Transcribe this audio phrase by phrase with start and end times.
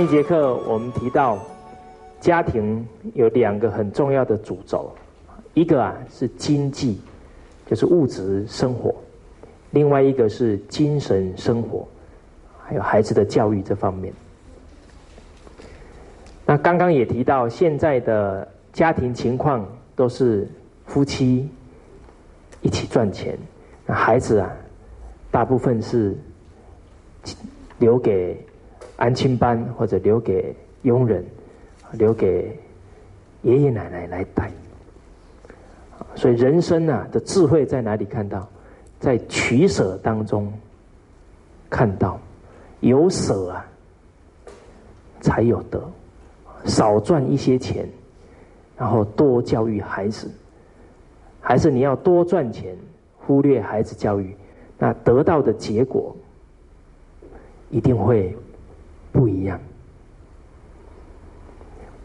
[0.00, 1.38] 上一节课我们提到，
[2.22, 4.90] 家庭有两个很重要的主轴，
[5.52, 6.98] 一个啊是经济，
[7.66, 8.94] 就是物质生活；
[9.72, 11.86] 另外一个是精神生活，
[12.64, 14.10] 还有孩子的教育这方面。
[16.46, 20.48] 那刚刚也提到，现在的家庭情况都是
[20.86, 21.46] 夫妻
[22.62, 23.38] 一起赚钱，
[23.84, 24.50] 那孩子啊，
[25.30, 26.16] 大部分是
[27.78, 28.42] 留给。
[29.00, 31.24] 安亲班或者留给佣人，
[31.92, 32.54] 留给
[33.40, 34.52] 爷爷奶奶来带。
[36.14, 38.46] 所以人生啊的智慧在哪里看到？
[38.98, 40.52] 在取舍当中
[41.70, 42.20] 看到，
[42.80, 43.64] 有舍啊
[45.22, 45.82] 才有得。
[46.66, 47.88] 少赚一些钱，
[48.76, 50.30] 然后多教育孩子，
[51.40, 52.76] 还是你要多赚钱，
[53.18, 54.36] 忽略孩子教育，
[54.76, 56.14] 那得到的结果
[57.70, 58.36] 一定会。
[59.12, 59.60] 不一样。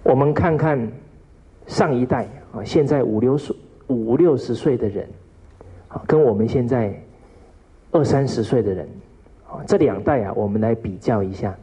[0.03, 0.91] 我们看看
[1.67, 3.55] 上一代啊，现在五六岁、
[3.87, 5.09] 五六十岁的人，
[5.87, 6.93] 啊，跟我们现在
[7.91, 8.87] 二三十岁的人，
[9.47, 11.55] 啊，这两代啊，我们来比较一下。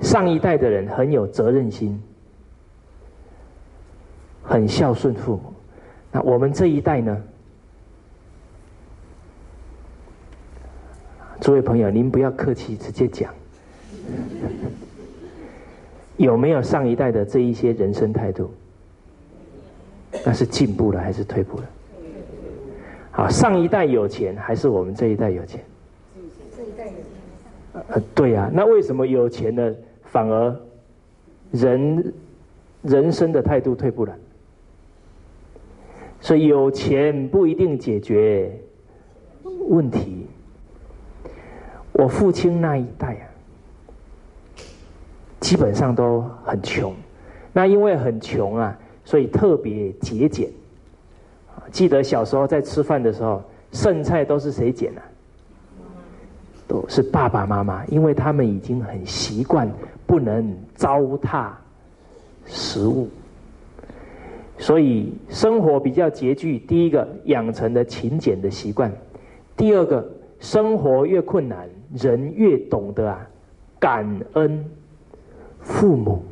[0.00, 2.02] 上一代的人很有责任心，
[4.42, 5.52] 很孝顺父母。
[6.10, 7.22] 那我们这一代呢？
[11.40, 13.32] 诸位朋友，您不要客气，直接讲。
[16.18, 18.52] 有没有上一代的这一些人生态度？
[20.24, 21.64] 那是进步了还是退步了？
[23.10, 25.64] 好，上一代有钱还是我们这一代有钱？
[26.54, 27.02] 这一代有钱。
[27.88, 29.74] 呃，对呀，那为什么有钱的
[30.04, 30.54] 反而
[31.50, 32.12] 人
[32.82, 34.14] 人生的态度退步了？
[36.20, 38.54] 所以有钱不一定解决
[39.68, 40.26] 问题。
[41.92, 43.31] 我父亲那一代啊。
[45.52, 46.94] 基本上都很穷，
[47.52, 48.74] 那因为很穷啊，
[49.04, 50.48] 所以特别节俭。
[51.70, 55.02] 记得小时候在吃饭的时候，剩菜都是谁捡呢？
[56.66, 59.70] 都是爸爸妈妈，因为他们已经很习惯
[60.06, 61.50] 不能糟蹋
[62.46, 63.06] 食物，
[64.56, 66.58] 所以生活比较拮据。
[66.60, 68.90] 第一个养成的勤俭的习惯，
[69.54, 70.02] 第二个
[70.40, 73.28] 生活越困难，人越懂得啊
[73.78, 74.64] 感恩。
[75.62, 76.22] 父母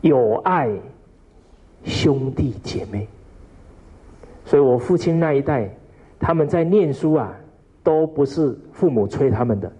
[0.00, 0.70] 有爱
[1.84, 3.06] 兄弟姐妹，
[4.44, 5.70] 所以我父亲那一代，
[6.18, 7.34] 他们在念书啊，
[7.82, 9.70] 都不是父母催他们的，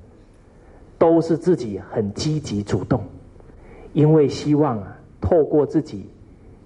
[0.98, 3.02] 都是自己很积极主动，
[3.94, 6.06] 因为希望啊，透过自己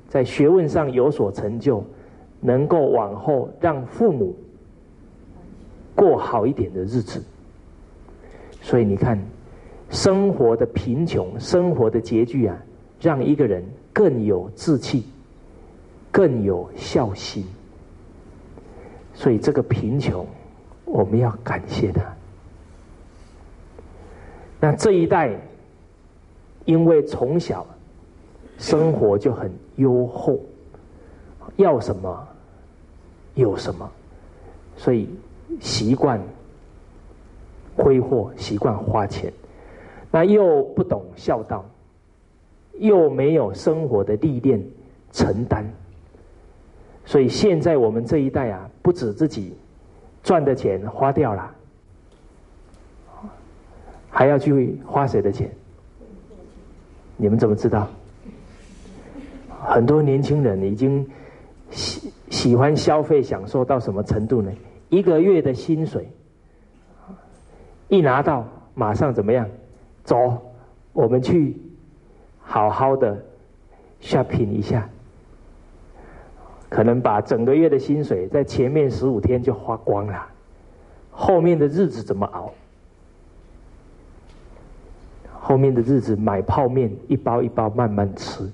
[0.09, 1.85] 在学问上有所成就，
[2.41, 4.35] 能够往后让父母
[5.95, 7.23] 过好一点的日子。
[8.61, 9.17] 所以你看。
[9.95, 12.61] 生活的贫穷，生活的拮据啊，
[13.01, 15.07] 让一个人更有志气，
[16.11, 17.45] 更有孝心。
[19.15, 20.27] 所以这个贫穷，
[20.85, 22.03] 我们要感谢他。
[24.59, 25.31] 那这一代，
[26.65, 27.65] 因为从小
[28.59, 30.41] 生活就很优厚，
[31.55, 32.29] 要什么
[33.35, 33.89] 有什么，
[34.77, 35.09] 所以
[35.61, 36.21] 习惯
[37.77, 39.33] 挥霍，习惯花钱。
[40.15, 41.69] 那又不懂孝道，
[42.79, 44.65] 又没有生活的历练
[45.11, 45.67] 承担，
[47.05, 49.57] 所以现在我们这一代啊，不止自己
[50.23, 51.51] 赚的钱花掉了，
[54.09, 55.51] 还要去花谁的钱？
[57.17, 57.89] 你们怎么知道？
[59.65, 61.05] 很多年轻人已经
[61.73, 64.53] 喜喜欢消费享受到什么程度呢？
[64.91, 66.09] 一个月的薪水
[67.89, 69.49] 一拿到，马上怎么样？
[70.05, 70.41] 走，
[70.93, 71.57] 我们去
[72.41, 73.17] 好好的
[74.01, 74.89] shopping 一下，
[76.69, 80.27] 可能把整个月的薪水在前面十五天就花光了，
[81.11, 82.53] 后面的日子怎么熬？
[85.41, 88.51] 后面的日子买泡面一包一包慢慢吃，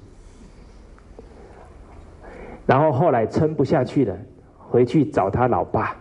[2.67, 4.17] 然后后来撑不下去了，
[4.59, 5.97] 回去找他老爸，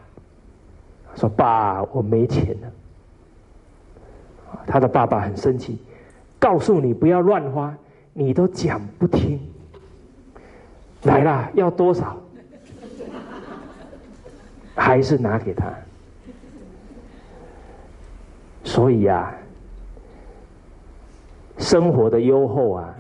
[1.16, 2.72] 说：“爸，我没钱了。”
[4.68, 5.80] 他的爸爸很生气，
[6.40, 7.76] 告诉你不要乱花，
[8.14, 9.40] 你都讲不听。
[11.04, 12.18] 来啦，要多少？
[14.76, 15.74] 还是拿给他。
[18.64, 19.34] 所以呀，
[21.58, 22.96] 生活的优厚啊，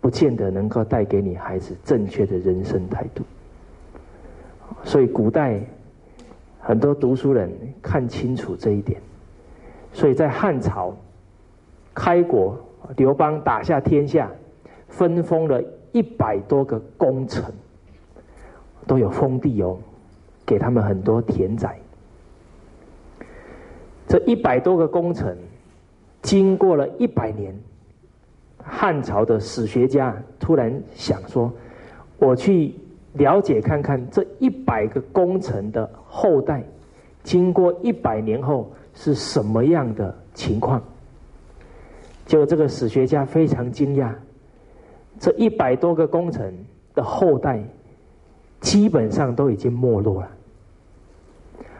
[0.00, 3.22] 不见得能够带给你孩子正确的人生态度。
[4.84, 5.60] 所以古代
[6.60, 7.50] 很多读书人
[7.82, 9.00] 看清楚这一点，
[9.94, 10.94] 所以在汉朝
[11.94, 12.58] 开国，
[12.96, 14.30] 刘邦打下天下，
[14.88, 15.62] 分封了
[15.92, 17.44] 一百多个功臣，
[18.86, 19.78] 都有封地哦，
[20.44, 21.78] 给他们很多田宅。
[24.06, 25.38] 这一百多个功臣，
[26.20, 27.56] 经过了一百年，
[28.58, 31.50] 汉朝的史学家突然想说
[32.18, 32.74] ：“我去
[33.12, 36.64] 了解看看这一百个功臣的后代，
[37.22, 40.82] 经过一百年后是什么样的情况。”
[42.26, 44.14] 就这个史学家非常惊讶，
[45.18, 46.54] 这一百多个功臣
[46.94, 47.62] 的后代，
[48.60, 50.28] 基本上都已经没落了，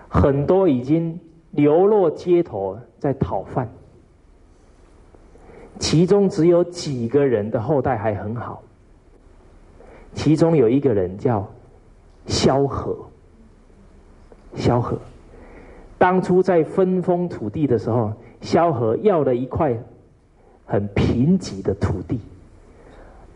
[0.09, 1.19] 很多已经。
[1.57, 3.69] 流落街头在讨饭，
[5.79, 8.61] 其中只有几个人的后代还很好。
[10.13, 11.49] 其中有一个人叫
[12.27, 12.97] 萧何，
[14.57, 14.99] 萧何
[16.05, 18.13] 当初在分封土地的时候，
[18.43, 19.75] 萧何要了一块
[20.67, 22.21] 很贫瘠的土地，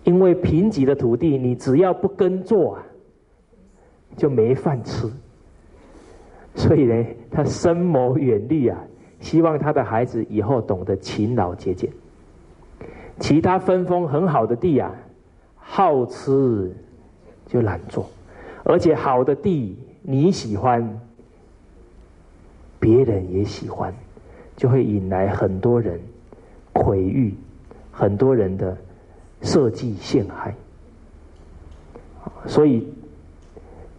[0.05, 2.85] 因为贫瘠的土地，你只要不耕作啊，
[4.19, 5.11] 就没饭吃。
[6.56, 8.79] 所以呢，他深谋远虑啊，
[9.19, 11.88] 希望他的孩子以后懂得勤劳节俭。
[13.19, 14.94] 其他分封很好的地啊，
[15.56, 16.70] 好吃
[17.47, 18.11] 就懒做，
[18.62, 21.00] 而且好的地你喜欢，
[22.78, 23.94] 别人也喜欢，
[24.56, 26.00] 就会引来很多人
[26.75, 27.34] 毁誉，
[27.90, 28.76] 很多人的
[29.42, 30.54] 设计陷害。
[32.46, 32.86] 所以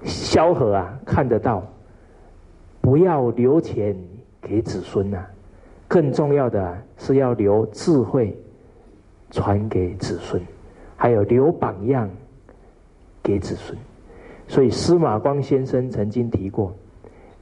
[0.04, 1.64] 萧何啊，看得到。
[2.82, 3.96] 不要留钱
[4.42, 5.24] 给子孙呐，
[5.88, 8.36] 更重要的是要留智慧
[9.30, 10.42] 传给子孙，
[10.96, 12.10] 还有留榜样
[13.22, 13.78] 给子孙。
[14.48, 16.74] 所以司马光先生曾经提过：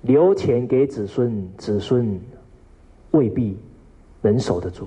[0.01, 2.19] 留钱给子孙，子孙
[3.11, 3.57] 未必
[4.21, 4.85] 能守得住；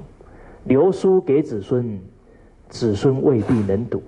[0.65, 2.01] 留书给子孙，
[2.69, 4.03] 子孙未必能读。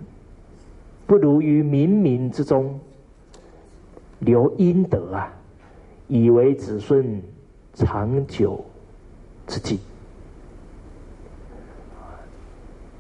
[1.06, 2.78] 不如于冥冥之中
[4.20, 5.34] 留阴德啊！
[6.08, 7.22] 以为子孙
[7.74, 8.64] 长久
[9.46, 9.76] 之计，《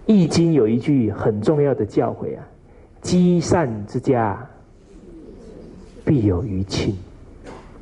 [0.06, 2.48] 易经》有一句很重要的教诲啊
[3.00, 4.48] ：“积善之家，
[6.04, 6.94] 必有余庆。”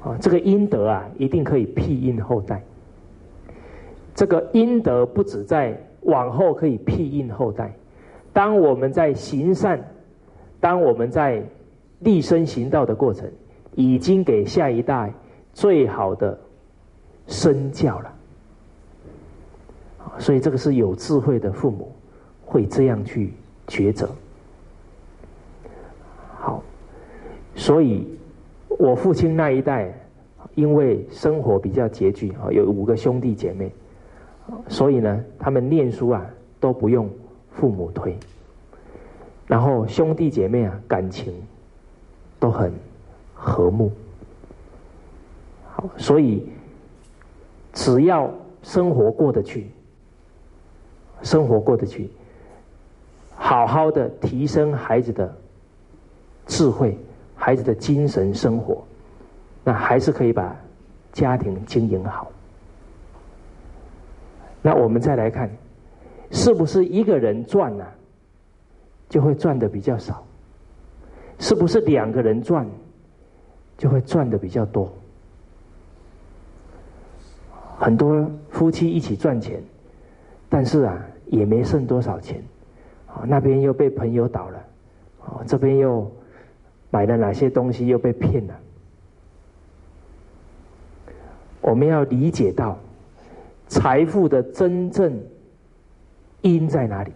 [0.02, 2.62] 啊，这个阴德啊，一定可以庇荫后代。
[4.14, 7.74] 这个阴德不止在往后可以庇荫后代，
[8.32, 9.82] 当我们在行善，
[10.60, 11.42] 当我们在
[12.00, 13.30] 立身行道的过程。
[13.76, 15.14] 已经给下一代
[15.54, 16.36] 最好的
[17.28, 18.12] 身教了，
[20.18, 21.92] 所以这个是有智慧的父母
[22.44, 23.32] 会这样去
[23.68, 24.10] 抉择。
[26.36, 26.60] 好，
[27.54, 28.18] 所以
[28.80, 29.92] 我父亲那一代，
[30.54, 33.70] 因为生活比较拮据啊，有五个兄弟姐妹，
[34.68, 36.26] 所以呢，他们念书啊
[36.58, 37.08] 都不用
[37.52, 38.16] 父母推，
[39.46, 41.34] 然后兄弟姐妹啊感情
[42.38, 42.72] 都很。
[43.42, 43.90] 和睦，
[45.72, 46.46] 好，所以
[47.72, 48.30] 只要
[48.62, 49.70] 生活过得去，
[51.22, 52.10] 生活过得去，
[53.34, 55.34] 好好的提升孩子的
[56.44, 56.98] 智慧，
[57.42, 58.84] 孩子的精神生活，
[59.64, 60.54] 那还是可以把
[61.10, 62.30] 家庭经营好。
[64.60, 65.50] 那我们再来看，
[66.30, 67.86] 是不是一个人赚呢，
[69.08, 70.22] 就会赚的比较少？
[71.38, 72.68] 是不是两个人赚？
[73.78, 74.92] 就会赚的比较多，
[77.78, 79.62] 很多夫妻一起赚钱，
[80.50, 82.44] 但是啊，也没剩多少钱，
[83.06, 84.58] 啊，那边又被朋友倒了，
[85.24, 86.12] 啊，这边又
[86.90, 88.54] 买了哪些东西又被骗了。
[91.60, 92.78] 我们要理解到
[93.68, 95.20] 财富的真正
[96.40, 97.12] 因在哪里，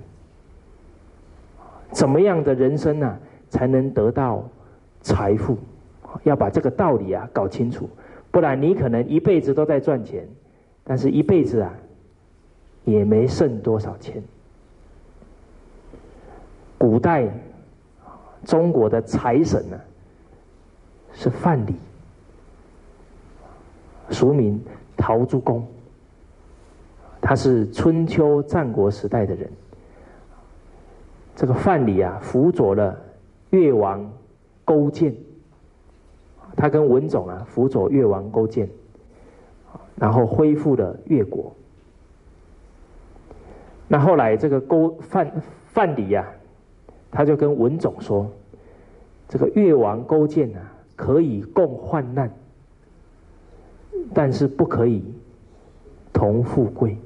[1.90, 4.48] 怎么样的人生呢，才能得到
[5.00, 5.56] 财富？
[6.22, 7.88] 要把这个道理啊搞清楚，
[8.30, 10.28] 不然你可能一辈子都在赚钱，
[10.84, 11.74] 但是一辈子啊
[12.84, 14.22] 也没剩多少钱。
[16.78, 17.28] 古代
[18.44, 19.80] 中国的财神呢
[21.12, 21.74] 是范蠡，
[24.10, 24.62] 俗名
[24.96, 25.66] 陶朱公，
[27.20, 29.50] 他是春秋战国时代的人。
[31.36, 32.96] 这个范蠡啊辅佐了
[33.50, 34.12] 越王
[34.64, 35.14] 勾践。
[36.56, 38.68] 他跟文种啊辅佐越王勾践，
[39.96, 41.52] 然后恢复了越国。
[43.88, 46.24] 那后来这个勾范范蠡呀，
[47.14, 48.28] 他就跟文种说
[49.30, 50.60] ：“这个越王勾践啊，
[50.96, 52.28] 可以共患难，
[54.12, 55.04] 但是不可以
[56.12, 56.98] 同富贵。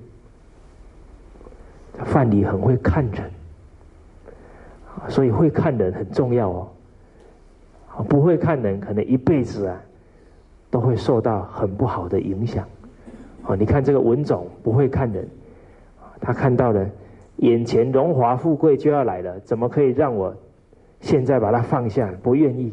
[2.06, 3.30] 范蠡很会看人，
[5.08, 6.68] 所以会看人很重要哦。
[8.08, 9.78] 不会看人，可能一辈子啊，
[10.70, 12.66] 都会受到很不好的影响。
[13.42, 15.28] 哦，你看这个文种不会看人，
[16.18, 16.88] 他看到了
[17.38, 20.35] 眼前荣华富贵就要来了，怎么可以让我
[21.00, 22.12] 现在把它放下？
[22.23, 22.73] 不愿意。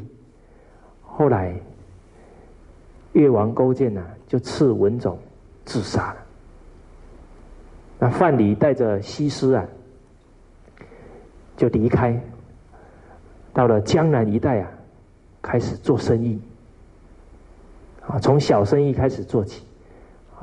[1.01, 1.55] 后来
[3.13, 5.17] 越王勾践呐，就赐文种
[5.63, 6.17] 自杀了。
[7.97, 9.65] 那范蠡带着西施啊，
[11.55, 12.21] 就离开，
[13.53, 14.71] 到了江南一带啊。
[15.41, 16.41] 开始做生意，
[18.07, 19.63] 啊，从小生意开始做起，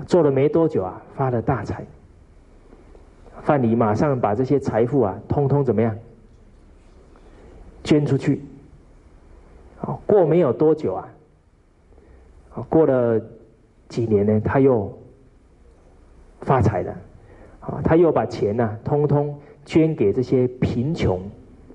[0.06, 1.84] 做了没多久啊，发了大财。
[3.42, 5.96] 范蠡马上把这些财富啊，通通怎么样，
[7.82, 8.40] 捐出去。
[9.80, 11.08] 啊，过没有多久啊，
[12.68, 13.20] 过了
[13.88, 14.96] 几年呢，他又
[16.42, 16.96] 发财了，
[17.60, 21.20] 啊，他又把钱呢，通通捐给这些贫穷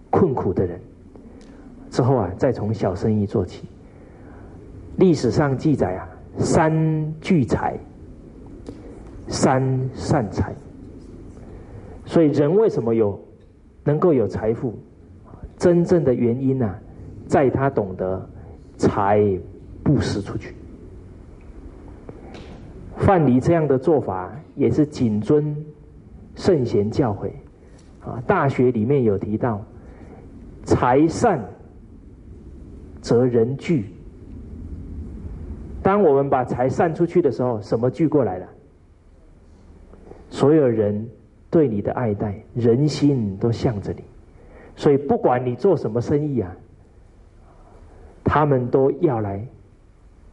[0.09, 0.79] 困苦的人。
[1.89, 3.67] 之后啊，再从小生意做起。
[4.95, 6.09] 历史上记载啊，
[6.39, 7.77] 三聚财，
[9.27, 10.55] 三善财。
[12.07, 13.23] 所以人为什么有
[13.83, 14.73] 能够有财富？
[15.57, 16.73] 真正的原因呢，
[17.27, 18.27] 在他懂得
[18.77, 19.21] 财
[19.83, 20.55] 布施出去。
[22.95, 25.55] 范蠡这样的做法也是谨遵
[26.35, 27.29] 圣贤教诲
[28.03, 29.63] 啊，《大学》里面有提到
[30.63, 31.39] 财善。
[32.99, 33.85] 则人聚。
[35.81, 38.45] 当我们把财散出去的时候，什么聚过来了？
[40.29, 41.07] 所有人
[41.50, 44.04] 对你的爱戴，人心都向着你，
[44.75, 46.56] 所以不管你做什么生意啊，
[48.24, 49.46] 他们都要来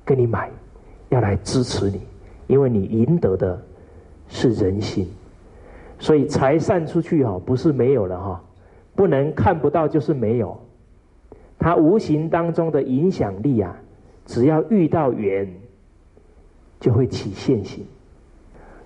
[0.05, 0.51] 跟你买，
[1.09, 2.01] 要来支持你，
[2.47, 3.63] 因为你赢得的
[4.29, 5.09] 是人心。
[6.01, 8.45] 所以财散出去哈，不是没有了哈，
[8.97, 10.61] 不能看不到就是没有。
[11.57, 13.79] 它无形当中的影响力啊，
[14.27, 15.49] 只要遇到缘，
[16.81, 17.87] 就会起现行。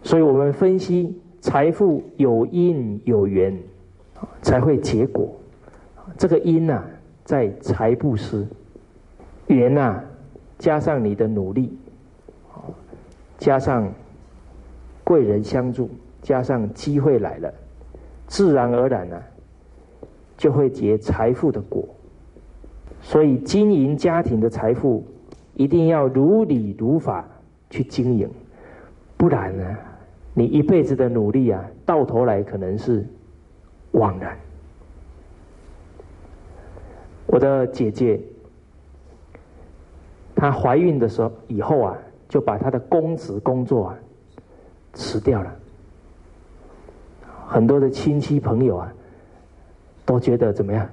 [0.02, 3.56] 所以我们分析财富有因有缘，
[4.42, 5.34] 才会结果。
[6.16, 6.82] 这个因呐，
[7.24, 8.44] 在财布施；
[9.46, 10.02] 缘呐，
[10.58, 11.78] 加上你的努力，
[13.38, 13.92] 加上
[15.04, 15.88] 贵人相助，
[16.22, 17.52] 加上机会来了，
[18.26, 19.22] 自然而然呢，
[20.36, 21.88] 就会结财富的果。
[23.00, 25.04] 所以，经营家庭的财富，
[25.54, 27.24] 一定要如理如法
[27.70, 28.28] 去经营，
[29.16, 29.76] 不然呢，
[30.38, 33.04] 你一辈子的努力啊，到头来可能是
[33.90, 34.38] 枉然。
[37.26, 38.20] 我的姐姐，
[40.36, 43.98] 她怀孕的时候以后啊，就把她的公职工作啊
[44.92, 45.52] 辞掉了，
[47.48, 48.94] 很多的亲戚朋友啊，
[50.06, 50.88] 都觉得怎么样？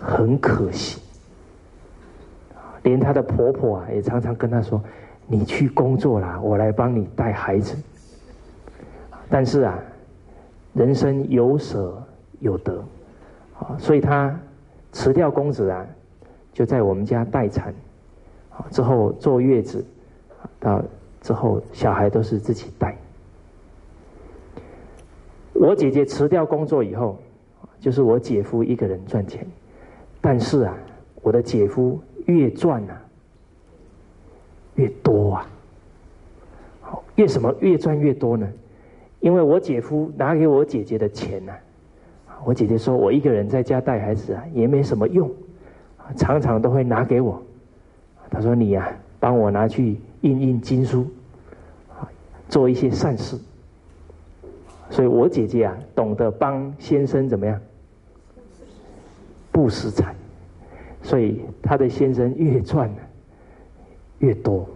[0.00, 1.00] 很可惜，
[2.82, 4.82] 连她的婆婆啊，也常常跟她说
[5.28, 7.80] ：“你去工作啦，我来帮你带孩子。”
[9.28, 9.78] 但是啊，
[10.74, 12.02] 人生有舍
[12.40, 12.84] 有得，
[13.58, 14.38] 啊，所以她
[14.92, 15.86] 辞掉公子啊，
[16.52, 17.74] 就在我们家待产，
[18.50, 19.84] 啊，之后坐月子，
[20.60, 20.82] 到
[21.20, 22.96] 之后小孩都是自己带。
[25.54, 27.18] 我姐姐辞掉工作以后，
[27.80, 29.46] 就是我姐夫一个人赚钱。
[30.20, 30.76] 但是啊，
[31.22, 33.02] 我的姐夫越赚啊
[34.74, 35.48] 越多啊，
[36.80, 38.46] 好，越什么越赚越多呢？
[39.26, 41.52] 因为我姐夫拿给我姐姐的钱呢，
[42.44, 45.28] 我姐姐说我一个人在家带孩子啊也没什么用，
[46.14, 47.42] 常常都会拿给我。
[48.30, 51.04] 他说你呀，帮我拿去印印经书，
[52.48, 53.36] 做一些善事。
[54.90, 57.60] 所以我姐姐啊，懂得帮先生怎么样。
[59.50, 60.14] 不施财，
[61.02, 62.88] 所以他的先生越赚
[64.20, 64.68] 越多。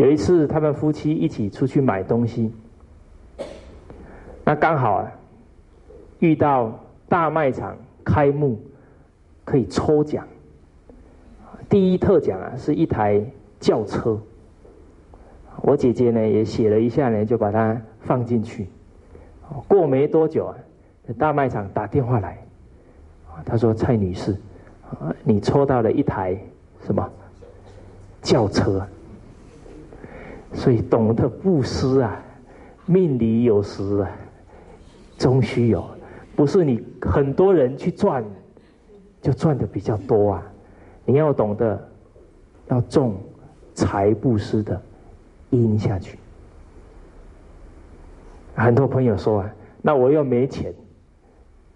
[0.00, 2.50] 有一次，他们夫妻一起出去买东西，
[4.42, 5.12] 那刚好啊，
[6.20, 6.72] 遇到
[7.06, 8.58] 大卖场开幕，
[9.44, 10.26] 可以抽奖。
[11.68, 13.22] 第一特奖啊，是一台
[13.58, 14.18] 轿车。
[15.60, 18.68] 我姐姐呢也写了一下呢，就把它放进去。
[19.68, 20.56] 过没多久啊，
[21.18, 22.38] 大卖场打电话来。
[23.44, 24.34] 他说：“蔡女士，
[25.24, 26.34] 你抽到了一台
[26.86, 27.06] 什么
[28.22, 28.82] 轿车？
[30.52, 32.22] 所以懂得布施啊，
[32.86, 34.10] 命里有时啊，
[35.18, 35.84] 终须有。
[36.36, 38.24] 不是你很多人去赚，
[39.20, 40.42] 就赚的比较多啊。
[41.04, 41.88] 你要懂得
[42.68, 43.16] 要种
[43.74, 44.80] 财布施的
[45.50, 46.18] 因下去。
[48.54, 50.74] 很多朋友说啊，那我又没钱，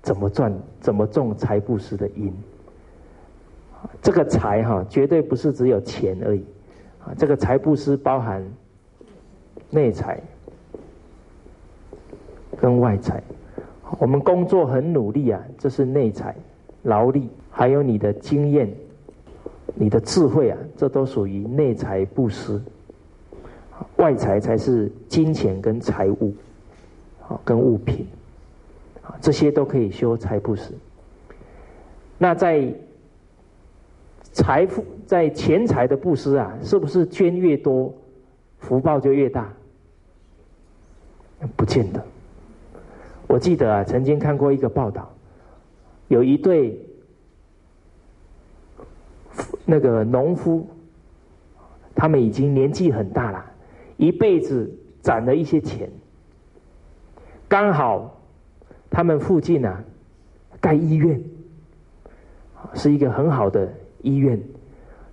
[0.02, 0.52] 怎么赚？
[0.80, 2.32] 怎么种财布施的因？
[4.02, 6.44] 这个财哈，绝对不是只有钱而已
[7.04, 7.12] 啊！
[7.16, 8.42] 这个财布施包含
[9.70, 10.20] 内财
[12.56, 13.22] 跟外财。
[13.98, 16.34] 我们工作很努力啊，这是内财
[16.82, 18.68] 劳力，还有你的经验、
[19.74, 22.60] 你的智慧啊，这都属于内财布施。
[23.96, 26.34] 外财才是金钱跟财物，
[27.28, 28.06] 啊，跟物品，
[29.02, 30.72] 啊，这些都可以修财布施。
[32.18, 32.72] 那在
[34.32, 37.92] 财富在钱财的布施啊，是不是捐越多，
[38.64, 39.52] 福报就越大？
[41.54, 42.02] 不见得。
[43.26, 45.12] 我记得啊，曾经看过一个报道，
[46.08, 46.80] 有一对
[49.66, 50.66] 那个农夫，
[51.94, 53.44] 他们已经年纪很大了，
[53.98, 55.90] 一辈子攒了一些钱，
[57.46, 58.18] 刚好
[58.88, 59.84] 他们附近啊
[60.60, 61.22] 盖医院，
[62.72, 63.70] 是一个很好的。
[64.00, 64.40] 医院，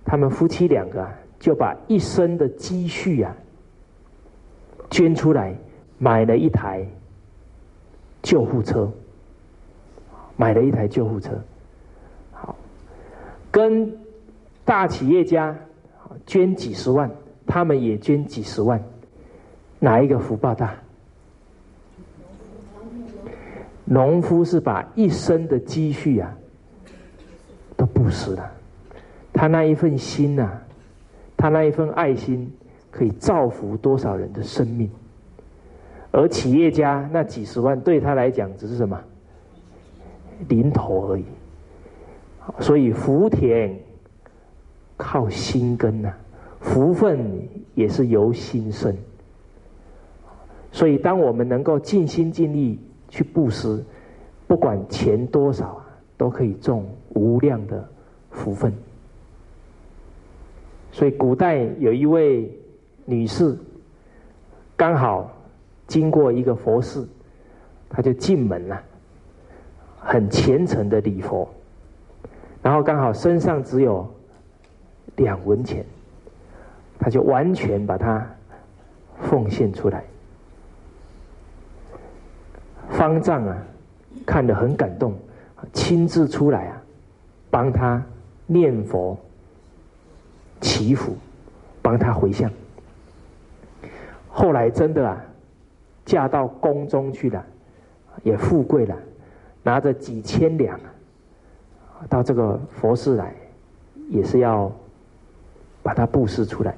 [0.04, 3.36] 他们夫妻两个啊就把一生的积蓄啊
[4.88, 5.52] 捐出来，
[5.98, 6.86] 买了一台
[8.22, 8.88] 救护车，
[10.36, 11.30] 买了一台救护车。
[12.30, 12.54] 好，
[13.50, 13.92] 跟
[14.64, 15.52] 大企业家
[16.24, 17.10] 捐几十万，
[17.44, 18.80] 他们也捐几十万，
[19.80, 20.72] 哪一个福报大？
[23.84, 26.32] 农夫是把一生的积蓄啊
[27.76, 28.48] 都布施了。
[29.32, 30.62] 他那一份心呐，
[31.42, 32.52] 他那一份爱心，
[32.88, 34.88] 可以造福多少人的生命？
[36.12, 38.96] 而企业家那几十万对他来讲只是什么？
[40.46, 41.24] 零头而已。
[42.60, 43.76] 所以福田
[44.96, 46.14] 靠心根呐，
[46.60, 48.96] 福分也是由心生。
[50.70, 52.78] 所以当我们能够尽心尽力
[53.08, 53.84] 去布施，
[54.46, 57.84] 不管钱多少啊，都可以种无量的
[58.30, 58.72] 福分。
[60.92, 62.48] 所以古代有一位
[63.06, 63.56] 女士，
[64.76, 65.28] 刚好
[65.86, 67.08] 经过一个佛寺，
[67.88, 68.80] 她就进门了，
[69.98, 71.48] 很虔诚的礼佛，
[72.62, 74.06] 然后刚好身上只有
[75.16, 75.82] 两文钱，
[76.98, 78.24] 她就完全把它
[79.18, 80.04] 奉献出来。
[82.90, 83.56] 方丈啊，
[84.26, 85.14] 看得很感动，
[85.72, 86.82] 亲自出来啊，
[87.50, 88.04] 帮她
[88.46, 89.18] 念佛。
[90.62, 91.14] 祈福，
[91.82, 92.50] 帮他回向。
[94.28, 95.22] 后来真的啊，
[96.06, 97.44] 嫁到宫中去了，
[98.22, 98.96] 也富贵了，
[99.62, 100.80] 拿着几千两，
[102.08, 103.34] 到这个佛寺来，
[104.08, 104.72] 也是要
[105.82, 106.74] 把他布施出来。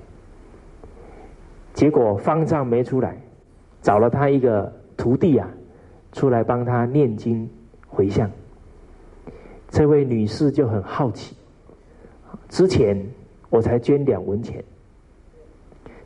[1.75, 3.16] 结果方丈没出来，
[3.83, 5.49] 找了他一个徒弟啊，
[6.12, 7.49] 出来帮他念经
[7.87, 8.31] 回向。
[9.68, 11.37] 这位女士就很好奇，
[12.49, 13.07] 之前。
[13.55, 14.64] 我才捐两文钱，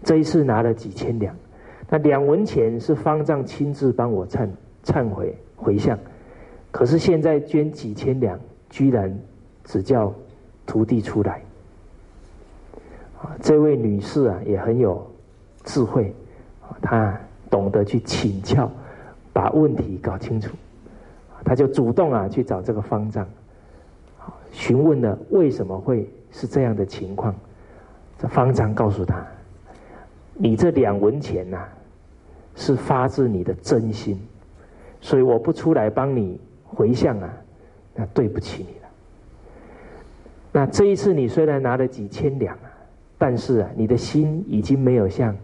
[0.04, 1.34] 这一次拿了几千两，
[1.88, 4.46] 那两文钱是方丈亲自帮我忏
[4.84, 5.98] 忏悔回向，
[6.70, 9.18] 可是现在捐几千两，居然
[9.64, 10.12] 只叫
[10.66, 11.40] 徒弟出来。
[13.18, 15.10] 啊，这位女士啊也很有
[15.64, 16.14] 智慧，
[16.82, 18.70] 她懂得去请教，
[19.32, 20.54] 把问题搞清楚，
[21.46, 23.26] 她就主动啊去找这个方丈，
[24.52, 26.08] 询问了为什么会。
[26.30, 27.34] 是这样的情况，
[28.18, 29.26] 这方丈告诉他
[30.36, 31.66] ：“你这两文钱呐，
[32.54, 34.20] 是发自你的真心，
[35.00, 37.34] 所以我不出来帮你回向啊，
[37.94, 38.88] 那对不起你了。
[40.52, 42.70] 那这一次你虽然拿了几千两啊，
[43.16, 45.34] 但是啊，你的心已经没有像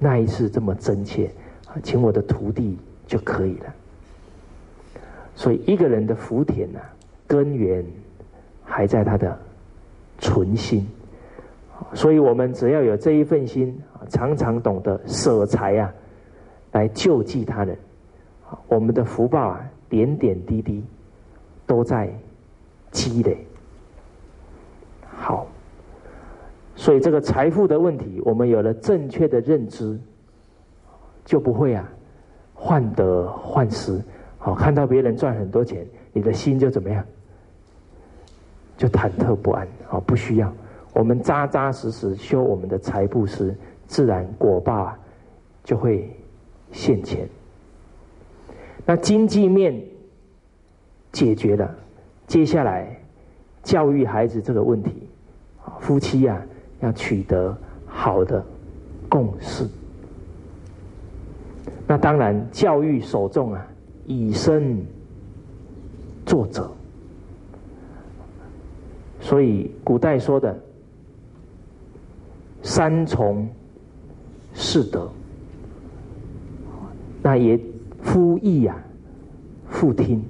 [0.00, 1.30] 那一次这么真切
[1.68, 3.74] 啊，请我的徒弟就可以了。
[5.36, 6.80] 所以一个人的福田呐，
[7.26, 7.84] 根源
[8.64, 9.38] 还在他的。”
[10.18, 10.88] 存心，
[11.92, 15.92] 所以我们只要有这一份心，常常懂得舍财啊，
[16.72, 17.76] 来救济他人，
[18.66, 19.60] 我们的福报啊，
[19.90, 20.82] 点点滴滴
[21.66, 22.10] 都在
[22.90, 23.46] 积累。
[25.04, 25.46] 好，
[26.74, 30.00] 所以这个财富的问题，我们有了正确的认知，
[31.26, 31.86] 就不会啊
[32.54, 34.02] 患得患失。
[34.38, 37.04] 好，看到别人赚很多钱，你的心就怎么样？
[38.76, 39.98] 就忐忑不安啊！
[40.06, 40.52] 不需要，
[40.92, 44.98] 我们扎扎实实修我们的财布施，自然果报啊
[45.64, 46.14] 就会
[46.72, 47.26] 现前。
[48.84, 49.82] 那经济面
[51.10, 51.74] 解决了，
[52.26, 52.94] 接下来
[53.62, 55.08] 教育孩子这个问题，
[55.80, 56.40] 夫妻呀
[56.80, 58.44] 要取得好的
[59.08, 59.66] 共识。
[61.86, 63.66] 那当然，教育首重啊，
[64.04, 64.84] 以身
[66.26, 66.75] 作则。
[69.26, 70.56] 所以古代说的
[72.62, 73.44] “三从
[74.54, 75.10] 四德”，
[77.24, 77.58] 那也
[78.00, 78.80] 夫义呀，
[79.68, 80.22] 妇听，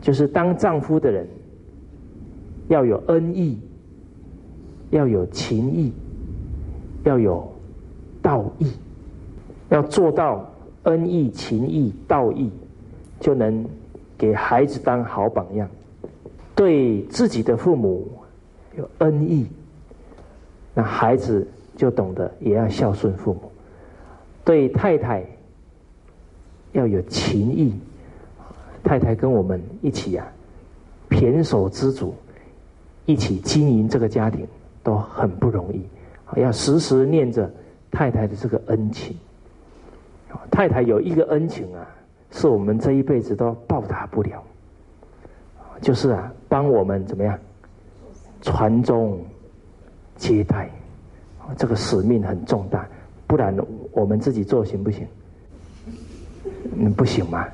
[0.00, 1.26] 就是当丈夫的人
[2.68, 3.58] 要有恩义，
[4.90, 5.92] 要有情义，
[7.02, 7.52] 要有
[8.22, 8.70] 道义，
[9.70, 10.48] 要做到
[10.84, 12.48] 恩义、情义、道义，
[13.18, 13.66] 就能
[14.16, 15.68] 给孩子当好榜样。
[16.58, 18.08] 对自己的父母
[18.76, 19.46] 有恩义，
[20.74, 23.42] 那孩子就懂得也要孝顺父母；
[24.44, 25.24] 对太太
[26.72, 27.72] 要有情义，
[28.82, 30.26] 太太跟我们一起呀，
[31.08, 32.12] 胼手知足，
[33.06, 34.44] 一起经营这个家庭
[34.82, 35.80] 都很不容易，
[36.40, 37.48] 要时时念着
[37.88, 39.16] 太太的这个恩情。
[40.50, 41.86] 太太有一个恩情啊，
[42.32, 44.42] 是我们这一辈子都报答不了。
[45.80, 47.38] 就是啊，帮我们怎么样
[48.40, 49.20] 传宗
[50.16, 50.70] 接代，
[51.56, 52.86] 这个使命很重大，
[53.26, 53.56] 不然
[53.92, 55.06] 我们自己做行不行？
[56.76, 57.46] 嗯，不行嘛。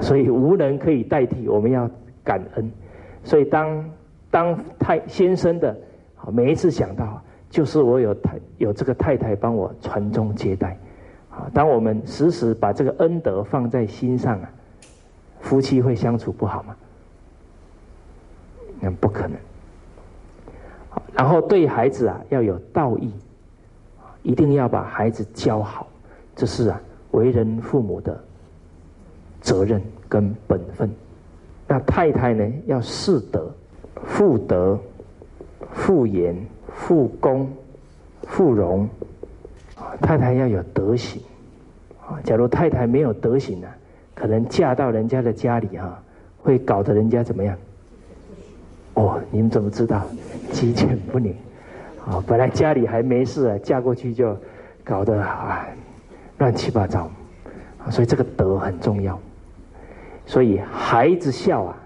[0.00, 1.88] 所以无人可以代替，我们要
[2.24, 2.70] 感恩。
[3.24, 3.90] 所以当
[4.30, 5.76] 当太先生的，
[6.32, 10.76] 每一次想到，就是我有太有这个太太帮我传宗接代。
[11.30, 14.50] 啊，当我们时时把这个恩德放在心上啊，
[15.40, 16.76] 夫妻会相处不好吗？
[18.80, 19.36] 那不可能。
[21.18, 23.12] 然后对孩子啊要有道义，
[24.22, 25.88] 一定要把孩子教好，
[26.36, 28.16] 这是啊为人父母的
[29.40, 30.88] 责任跟本分。
[31.66, 33.52] 那太太呢要适德、
[34.04, 34.78] 妇德、
[35.72, 36.36] 妇言、
[36.72, 37.50] 妇恭、
[38.22, 38.88] 妇容，
[40.00, 41.20] 太太要有德行。
[42.06, 43.66] 啊，假如太太没有德行呢，
[44.14, 46.00] 可能嫁到人家的家里哈，
[46.40, 47.58] 会搞得人家怎么样？
[48.98, 50.02] 哦，你们怎么知道？
[50.50, 51.32] 鸡犬不宁，
[52.04, 54.36] 啊，本来家里还没事啊，嫁过去就
[54.82, 55.64] 搞得啊
[56.38, 57.08] 乱七八糟，
[57.90, 59.16] 所以这个德很重要。
[60.26, 61.76] 所以孩子孝啊，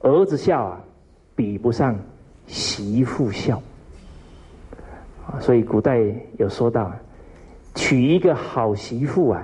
[0.00, 0.80] 儿子孝啊，
[1.34, 1.98] 比不上
[2.46, 3.56] 媳妇孝。
[5.26, 5.98] 啊，所以古代
[6.36, 6.92] 有说到，
[7.74, 9.42] 娶一个好媳妇啊，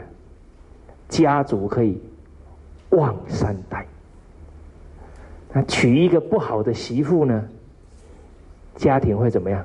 [1.09, 1.99] 家族可以
[2.91, 3.87] 旺三代。
[5.53, 7.49] 那娶一个不好的媳妇呢？
[8.77, 9.65] 家庭会怎么样？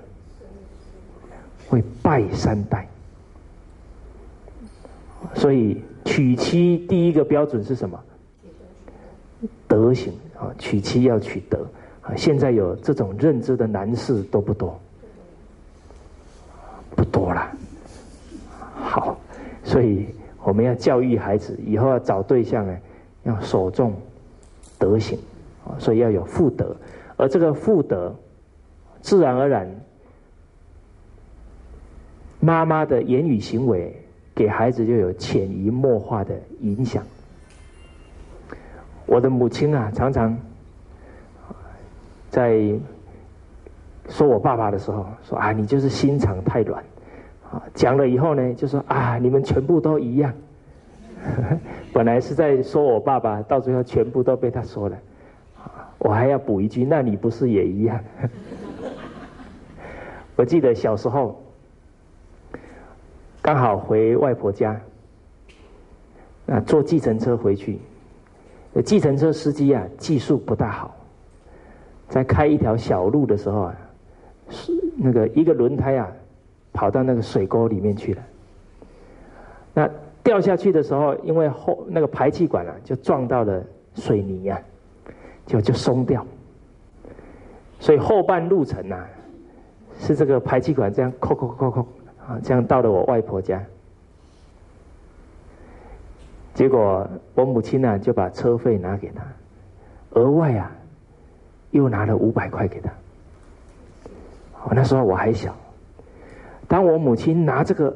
[1.68, 2.88] 会败三代。
[5.36, 8.00] 所以娶妻第一个标准是什么？
[9.68, 10.54] 德行啊！
[10.58, 11.66] 娶妻要娶德
[12.02, 12.16] 啊！
[12.16, 14.80] 现在有这种认知的男士多不多？
[16.96, 17.52] 不多了。
[18.76, 19.18] 好，
[19.64, 20.08] 所以
[20.44, 22.78] 我们要教育孩子，以后要找对象呢，
[23.24, 23.94] 要首重
[24.78, 25.20] 德行。
[25.66, 26.76] 啊所以要有妇德，
[27.18, 28.16] 而这个妇德，
[29.02, 29.70] 自然而然，
[32.40, 33.96] 妈妈的言语行为
[34.34, 37.04] 给孩子就有潜移默化的影响。
[39.06, 40.38] 我的母亲啊，常常
[42.30, 42.80] 在
[44.08, 46.84] 说我爸爸的时候说啊，你就是心肠太软
[47.52, 47.62] 啊。
[47.74, 50.34] 讲了以后呢，就说啊，你们全部都一样。
[51.94, 54.98] 本来是在说我爸爸，到最后全部都被他说了。
[56.04, 58.00] 我还要补一句，那你不是也一样？
[60.36, 61.40] 我记得小时候
[63.40, 64.82] 刚好回外婆家，
[66.48, 67.78] 啊，坐计程车回去，
[68.84, 70.96] 计程车司机啊技术不大好，
[72.10, 73.78] 在开一条小路的时候啊，
[74.50, 76.12] 是那个一个轮胎啊
[76.74, 78.24] 跑到那个水沟里面去了，
[79.76, 79.88] 那
[80.24, 84.60] 掉下去的时候，因为后那个排气管啊就撞到了水泥呀。
[85.46, 86.26] 就就松掉，
[87.80, 89.06] 所以后半路程呐，
[90.00, 91.82] 是这个排气管这样扣扣扣扣
[92.26, 93.62] 啊，这样到了我外婆家。
[96.54, 99.24] 结果我母亲呢就把车费拿给他，
[100.12, 100.72] 额外啊
[101.72, 102.90] 又拿了五百块给他。
[104.66, 105.56] 我那时候我还小，
[106.68, 107.96] 当我母亲拿这个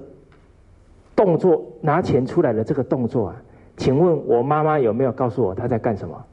[1.16, 3.36] 动作拿钱出来的这个动作啊，
[3.78, 6.26] 请问我妈妈有没有告诉我她在干什么？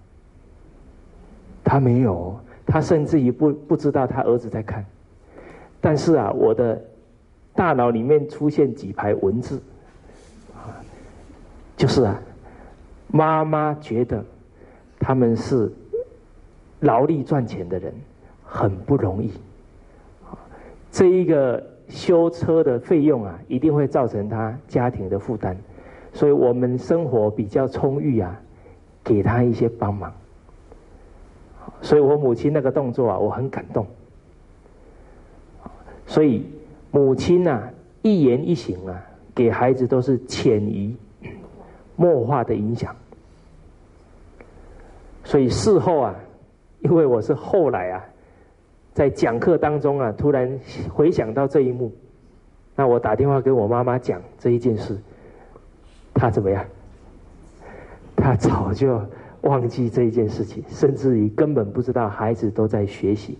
[1.65, 4.85] 他没有，他甚至于不不知道他儿子在看，
[5.81, 6.81] 但是啊，我的
[7.55, 9.61] 大脑里面出现几排文字，
[10.55, 10.75] 啊，
[11.77, 12.21] 就是啊，
[13.09, 14.25] 妈妈觉得
[14.99, 15.73] 他们是
[16.81, 17.93] 劳力赚钱的人，
[18.45, 19.33] 很不容易。
[20.91, 25.57] 这一个修车的费用啊，一定会造成他家庭的负担，
[26.13, 28.39] 所以我们生活比较充裕啊，
[29.03, 30.13] 给他一些帮忙。
[31.83, 33.87] 所以我母亲那个动作啊，我很感动。
[36.07, 36.47] 所以
[36.91, 37.69] 母亲呐，
[38.03, 40.97] 一言一行啊，给孩子都是潜移
[41.97, 42.95] 默化的影响。
[45.25, 46.15] 所以事后啊，
[46.81, 48.05] 因为我是后来啊，
[48.93, 50.59] 在讲课当中啊，突然
[50.93, 51.93] 回想到这一幕，
[52.77, 54.99] 那我打电话给我妈妈讲这一件事，
[56.15, 56.65] 她怎么样？
[58.15, 59.01] 她早就
[59.43, 63.37] 忘记这一件事情，甚至于根本不知道孩子都在学习，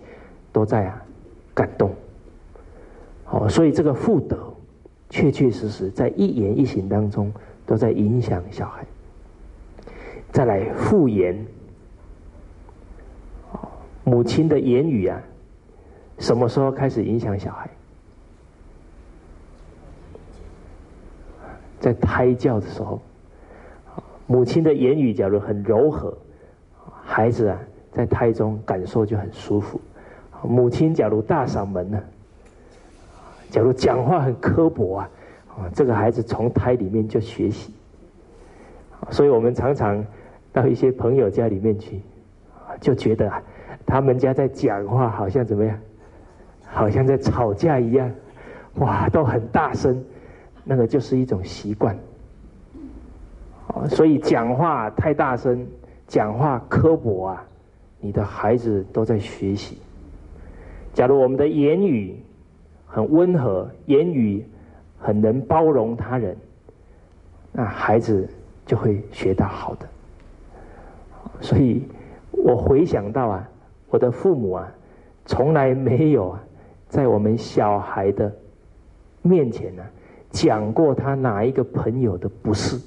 [0.53, 1.03] 都在啊
[1.55, 1.93] 感动。
[3.31, 4.53] 哦，所以这个妇德，
[5.09, 7.33] 确确实实在一言一行当中
[7.65, 8.85] 都在影响小孩。
[10.33, 11.47] 再来复言，
[14.05, 15.23] 母亲的言语啊，
[16.19, 17.71] 什么时候开始影响小孩？
[21.79, 23.01] 在胎教的时候，
[24.33, 26.17] 母亲的言语假如很柔和，
[27.05, 29.79] 孩子啊在胎中感受就很舒服。
[30.43, 32.03] 母亲假如大嗓门呢？
[33.51, 35.11] 假如讲话很刻薄啊，
[35.75, 37.75] 这个孩子从胎里面就学习，
[39.11, 40.03] 所以我们常常
[40.51, 42.01] 到一些朋友家里面去，
[42.81, 43.43] 就觉得啊
[43.85, 45.79] 他们家在讲话好像怎么样，
[46.65, 48.11] 好像在吵架一样，
[48.77, 50.03] 哇，都很大声，
[50.65, 51.95] 那个就是一种习惯，
[53.89, 55.67] 所以讲话太大声，
[56.07, 57.45] 讲话刻薄啊，
[58.01, 59.79] 你的孩子都在学习。
[60.93, 62.15] 假如我们的言语，
[62.87, 64.45] 很温和，言语
[64.99, 66.37] 很能包容他人，
[67.51, 68.29] 那孩子
[68.67, 69.89] 就会学到好的。
[71.41, 71.83] 所以
[72.31, 73.49] 我回想到啊，
[73.89, 74.71] 我的父母啊，
[75.25, 76.45] 从来没有啊，
[76.89, 78.31] 在我们小孩的
[79.23, 79.83] 面前呢，
[80.31, 82.79] 讲过他哪一个朋友的不是。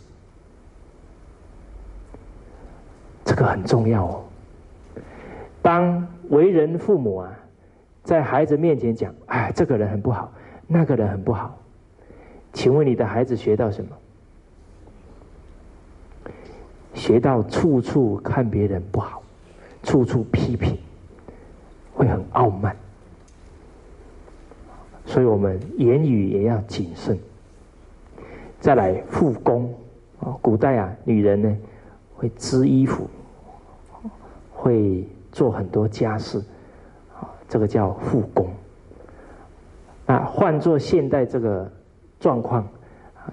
[3.36, 4.24] 这个很重要哦。
[5.62, 7.38] 当为人父母啊。
[8.02, 10.32] 在孩子面前讲，哎，这个人很不好，
[10.68, 11.58] 那个人很不好，
[12.54, 13.90] 请问你的孩子学到什么？
[16.94, 19.24] 学到处处看别人不好，
[19.82, 20.78] 处处批评，
[21.96, 22.76] 会很傲慢。
[25.08, 27.18] 所以我们言语也要谨慎。
[28.60, 29.74] 再来复工
[30.20, 31.58] 啊，古代啊，女人呢
[32.16, 33.10] 会织衣服，
[34.66, 36.40] 会做很多家事。
[37.14, 38.50] 啊这个叫复工。
[40.08, 41.72] 那换做现代这个
[42.20, 42.68] 状况，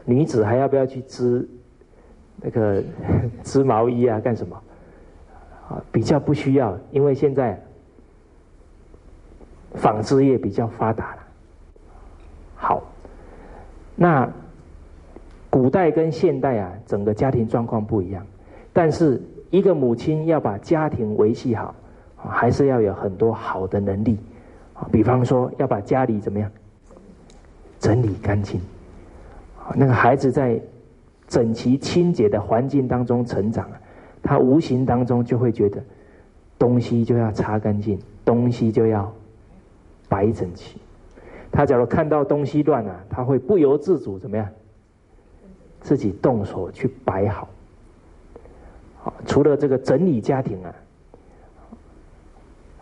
[0.04, 1.48] 女子还要不要去织
[2.36, 2.84] 那个
[3.42, 4.20] 织毛衣啊？
[4.20, 4.62] 干什么？
[5.70, 7.58] 啊，比较不需要，因为现在
[9.76, 11.22] 纺织业比较发达了。
[12.54, 12.82] 好，
[13.96, 14.30] 那
[15.48, 18.26] 古代跟现代啊，整个家庭状况不一样，
[18.74, 19.18] 但是
[19.52, 21.72] 一个母亲要把家庭维系好。
[22.24, 24.16] 还是要有很多好的能力，
[24.92, 26.48] 比方说要把家里怎么样
[27.80, 28.60] 整理干净，
[29.74, 30.60] 那个孩子在
[31.26, 33.68] 整齐清洁的环境当中成长，
[34.22, 35.82] 他无形当中就会觉得
[36.60, 39.12] 东西就要擦干净，东西就要
[40.08, 40.78] 摆整齐。
[41.50, 44.48] 他假如看到东西乱了，他会不由自主怎么样，
[45.80, 47.48] 自己动手去摆好。
[49.02, 50.74] 好，除了这个整理家庭啊。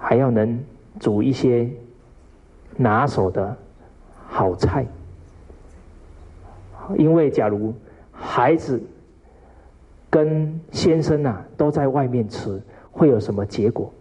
[0.03, 0.59] 还要能
[0.99, 1.71] 煮一些
[2.77, 3.55] 拿手的
[4.27, 4.87] 好菜，
[6.97, 7.73] 因为假如
[8.11, 8.83] 孩子
[10.09, 13.93] 跟先生啊都在外面吃，会有什么结果？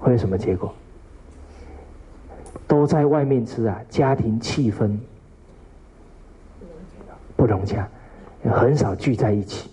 [0.00, 0.74] 会有什么结果？
[2.66, 4.96] 都在外面吃啊，家庭气氛
[7.36, 7.86] 不融洽，
[8.44, 9.70] 很少聚在一起。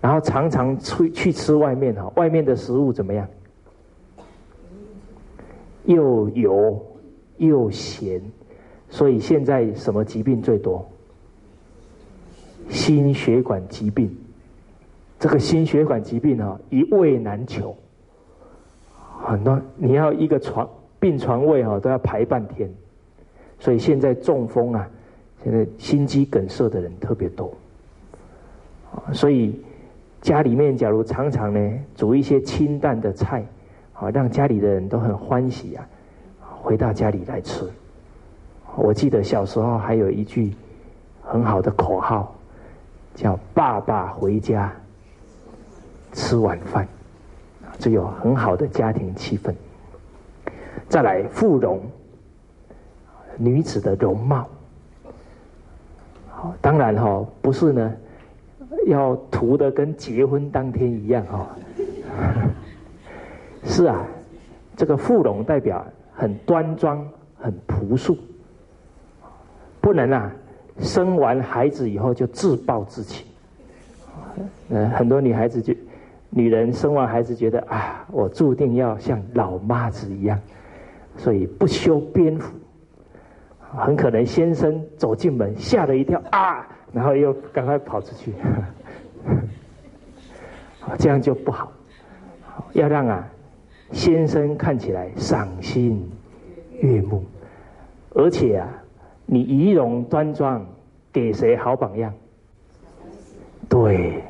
[0.00, 3.26] 然后常常出去吃外面哈，外面的食物怎么样？
[5.84, 6.80] 又油
[7.38, 8.20] 又咸，
[8.88, 10.86] 所以现在什么疾病最多？
[12.68, 14.14] 心血管疾病。
[15.18, 17.74] 这个心血管疾病哈，一位难求，
[19.24, 20.68] 很多你要一个床
[21.00, 22.70] 病床位哈都要排半天，
[23.58, 24.90] 所以现在中风啊，
[25.46, 27.54] 现在心肌梗塞的人特别多，
[29.12, 29.62] 所以。
[30.22, 33.44] 家里面假如常常呢煮一些清淡的菜，
[33.92, 35.86] 好让家里的人都很欢喜啊，
[36.60, 37.64] 回到家里来吃。
[38.74, 40.52] 我记得小时候还有一句
[41.22, 42.34] 很好的口号，
[43.14, 44.72] 叫“爸爸回家
[46.12, 46.88] 吃晚饭”，
[47.78, 49.54] 这有很好的家庭气氛。
[50.88, 51.80] 再来，芙蓉，
[53.36, 54.48] 女子的容貌。
[56.60, 57.92] 当然哈，不是呢，
[58.86, 61.56] 要涂的跟结婚当天一样哈。
[63.64, 64.06] 是啊，
[64.76, 67.06] 这个芙蓉代表很端庄、
[67.36, 68.16] 很朴素，
[69.80, 70.32] 不能啊，
[70.78, 73.26] 生完孩子以后就自暴自弃。
[74.70, 75.74] 呃，很多女孩子就，
[76.30, 80.38] 女人生完孩子觉得啊，我注定要像老妈子一样。
[81.16, 82.54] 所以不修边幅，
[83.76, 88.32] 很可能先生走进门吓了一跳啊，然后又赶快跑出去，
[90.98, 91.70] 这样就不好。
[92.72, 93.28] 要让啊
[93.92, 96.10] 先生看起来赏心
[96.80, 97.22] 悦目，
[98.14, 98.68] 而且啊
[99.26, 100.64] 你仪容端庄，
[101.12, 102.12] 给谁好榜样？
[103.68, 104.22] 对，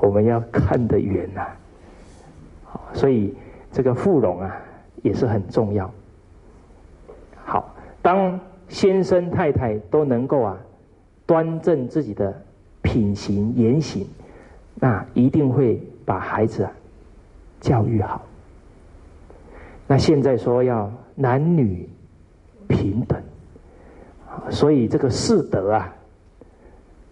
[0.00, 1.46] 我们要看得远呐。
[2.92, 3.34] 所以
[3.70, 4.54] 这个富容啊。
[5.02, 5.88] 也是很重要。
[8.08, 8.40] 当
[8.70, 10.58] 先生太太都能够啊
[11.26, 12.42] 端正自己的
[12.80, 14.06] 品行言行，
[14.76, 16.72] 那一定会把孩子啊
[17.60, 18.24] 教育好。
[19.86, 21.86] 那现在说要男女
[22.66, 23.22] 平等，
[24.48, 25.94] 所以这个四德啊，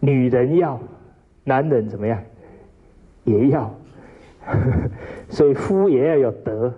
[0.01, 0.81] 女人要，
[1.45, 2.19] 男人怎么样
[3.25, 3.71] 也要，
[5.29, 6.73] 所以夫也要有德。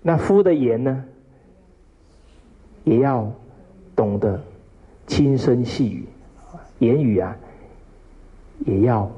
[0.00, 1.04] 那夫的言呢，
[2.86, 3.28] 也要
[3.96, 4.40] 懂得
[5.08, 6.06] 轻声细语，
[6.78, 7.36] 言语啊，
[8.60, 9.10] 也要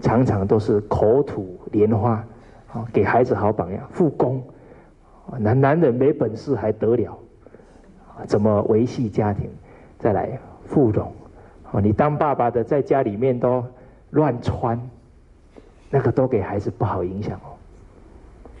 [0.00, 2.24] 常常都是口吐莲花，
[2.72, 3.88] 啊，给孩子好榜样。
[3.92, 4.42] 复工，
[5.38, 7.16] 男男人没本事还得了，
[8.26, 9.48] 怎么维系家庭？
[10.00, 11.12] 再来富容，
[11.70, 13.64] 哦，你当爸爸的在家里面都
[14.10, 14.76] 乱穿，
[15.88, 17.54] 那个都给孩子不好影响哦，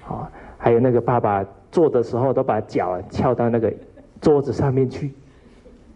[0.02, 0.30] 好。
[0.56, 3.74] 还有那个爸爸坐的时候都把脚翘到那个
[4.22, 5.12] 桌子上面去，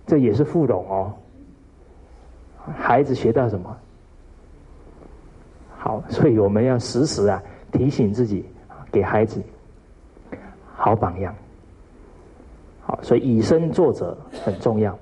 [0.06, 1.14] 这也是附容哦。
[2.76, 3.74] 孩子学到什么？
[5.78, 8.44] 好，所以我们要时时啊提醒自己，
[8.90, 9.40] 给孩子
[10.74, 11.32] 好榜样。
[12.82, 14.98] 好，所以以身作则很重要。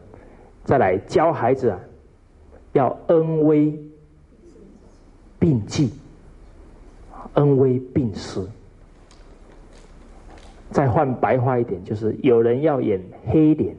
[0.65, 1.81] 再来教孩子啊，
[2.73, 3.79] 要恩威
[5.39, 5.93] 并济，
[7.35, 8.47] 恩威并施。
[10.75, 13.77] 再换白话一点，就是有人要演黑脸，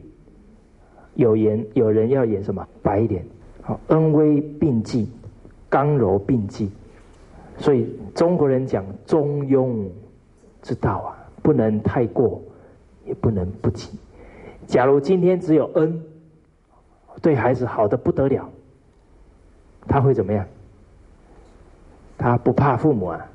[1.12, 3.22] 有演有人要演什么白脸，
[3.60, 5.06] 好恩威并济，
[5.68, 6.70] 刚柔并济，
[7.58, 9.86] 所以中国人讲中庸
[10.62, 12.40] 之道啊，不能太过，
[13.04, 13.98] 也不能不及。
[14.66, 16.02] 假如今天只有恩，
[17.20, 18.48] 对孩子好的不得了，
[19.86, 20.46] 他会怎么样？
[22.16, 23.30] 他不怕父母啊，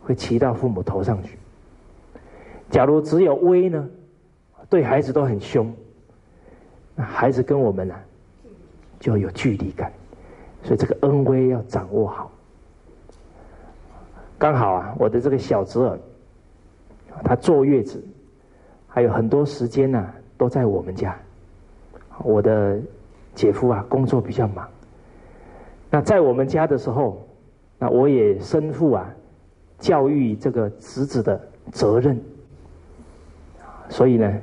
[0.00, 1.36] 会骑到父母头上去。
[2.72, 3.86] 假如只有威呢，
[4.70, 5.70] 对孩子都很凶，
[6.96, 7.94] 那孩子跟我们呢
[8.98, 9.92] 就有距离感，
[10.62, 12.32] 所以这个恩威要掌握好。
[14.38, 15.98] 刚好啊，我的这个小侄儿，
[17.22, 18.02] 他坐月子，
[18.88, 21.14] 还有很多时间呢都在我们家。
[22.24, 22.80] 我的
[23.34, 24.66] 姐夫啊工作比较忙，
[25.90, 27.22] 那在我们家的时候，
[27.78, 29.14] 那我也身负啊
[29.78, 31.38] 教育这个侄子的
[31.70, 32.18] 责任。
[33.92, 34.40] 所以呢，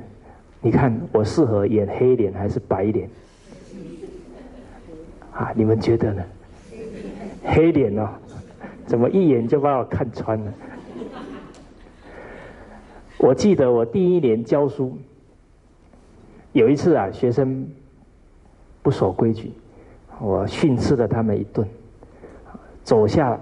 [0.62, 3.10] 你看我适合演黑脸还是白脸？
[5.34, 6.24] 啊，你们觉得呢？
[7.44, 8.08] 黑脸哦，
[8.86, 10.54] 怎么一眼就把我看穿了？
[13.18, 14.96] 我记得我第一年教书，
[16.52, 17.68] 有一次啊，学生
[18.84, 19.52] 不守规矩，
[20.22, 21.68] 我训斥了他们一顿，
[22.84, 23.40] 走下，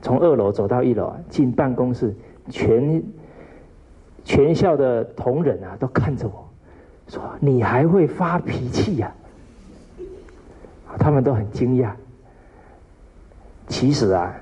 [0.00, 2.14] 从二楼走到一楼，进办公室，
[2.48, 3.02] 全。
[4.24, 6.48] 全校的同仁啊，都看着我，
[7.08, 9.12] 说：“你还会发脾气呀？”
[10.98, 11.92] 他们都很惊讶。
[13.68, 14.34] 其实啊，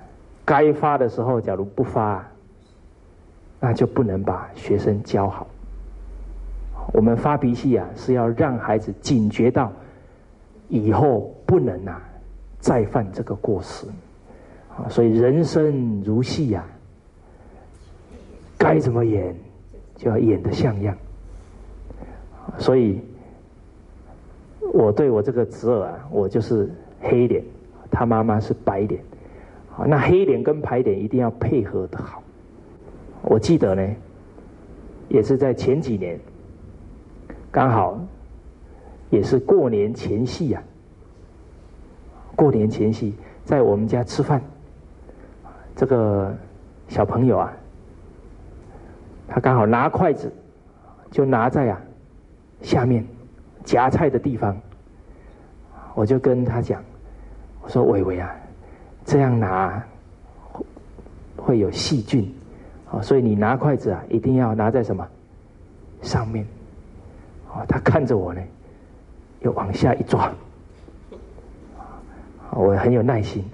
[0.44, 2.26] 该发的时候，假如不发，
[3.60, 5.46] 那就不能把学生教好。
[6.92, 9.70] 我们发脾气啊，是要让孩子警觉到
[10.68, 12.02] 以后不能啊
[12.58, 13.86] 再犯这个过失。
[14.74, 16.64] 啊，所以人生如戏呀，
[18.56, 19.36] 该怎么演？
[19.98, 20.96] 就要演的像样，
[22.56, 23.00] 所以
[24.72, 26.70] 我对我这个侄儿啊，我就是
[27.00, 27.44] 黑脸，
[27.90, 29.02] 他妈妈是白脸，
[29.86, 32.22] 那黑脸跟白脸一定要配合的好。
[33.22, 33.94] 我记得呢，
[35.08, 36.16] 也是在前几年，
[37.50, 38.00] 刚好
[39.10, 40.62] 也是过年前夕呀，
[42.36, 43.12] 过年前夕
[43.44, 44.40] 在我们家吃饭，
[45.74, 46.32] 这个
[46.86, 47.52] 小朋友啊，
[49.28, 50.32] 他刚好拿筷子，
[51.10, 51.80] 就拿在啊
[52.62, 53.06] 下面
[53.62, 54.56] 夹菜的地方，
[55.94, 56.82] 我就跟他讲，
[57.62, 58.34] 我说伟伟啊，
[59.04, 59.80] 这样拿
[61.36, 62.34] 会有细菌，
[62.90, 65.06] 啊，所以你拿筷子啊一定要拿在什么
[66.02, 66.44] 上面，
[67.52, 68.40] 哦，他看着我呢，
[69.42, 70.32] 又往下一抓，
[72.50, 73.44] 我很有耐心，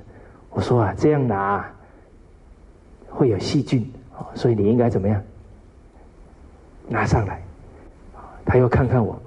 [0.51, 1.69] 我说啊，这样拿。
[3.17, 3.89] 会有细菌，
[4.35, 5.23] 所以你应该怎么样？
[6.89, 7.43] 拿上来。
[8.45, 9.21] 他又看看我，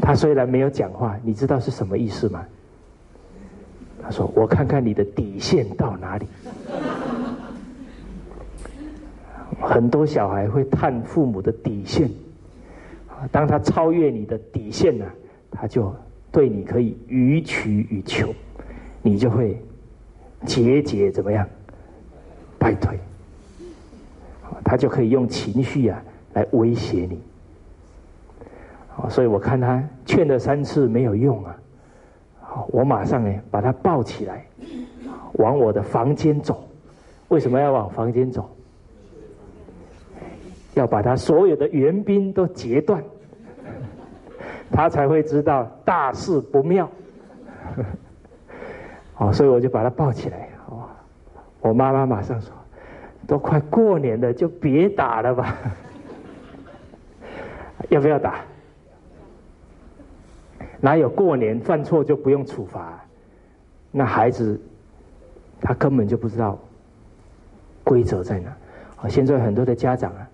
[0.00, 2.44] 他虽然没有讲话，你知道是什么意思吗？
[4.02, 6.26] 他说：“我看看你的底线到哪里。”
[9.60, 12.10] 很多小孩会探父母的底线，
[13.30, 15.06] 当他超越你的底线呢，
[15.50, 15.94] 他就
[16.30, 18.34] 对你可以予取予求，
[19.00, 19.58] 你就会
[20.44, 21.48] 节节怎么样？
[22.58, 22.98] 败退，
[24.74, 26.02] 他就可以用情绪啊
[26.32, 27.20] 来威胁你。
[29.08, 31.56] 所以我看他劝了三次没有用啊，
[32.70, 34.44] 我马上呢把他抱起来，
[35.34, 36.68] 往我的房间走。
[37.28, 38.50] 为什么要往房间走？
[40.74, 43.00] 要把他所有的援兵都截断，
[44.72, 46.90] 他才会知道大事不妙。
[49.14, 50.48] 好，所以我就把他抱起来。
[50.66, 50.82] 哦
[51.60, 52.52] 我妈妈马上说
[53.26, 55.56] ：“都快过年了，就别打了吧。
[57.90, 58.40] 要不要打？
[60.80, 63.04] 哪有过年犯错就不用处罚？
[63.90, 64.60] 那孩子
[65.60, 66.58] 他根本就不知道
[67.82, 69.08] 规则在哪。
[69.08, 70.28] 现在很多的家长啊，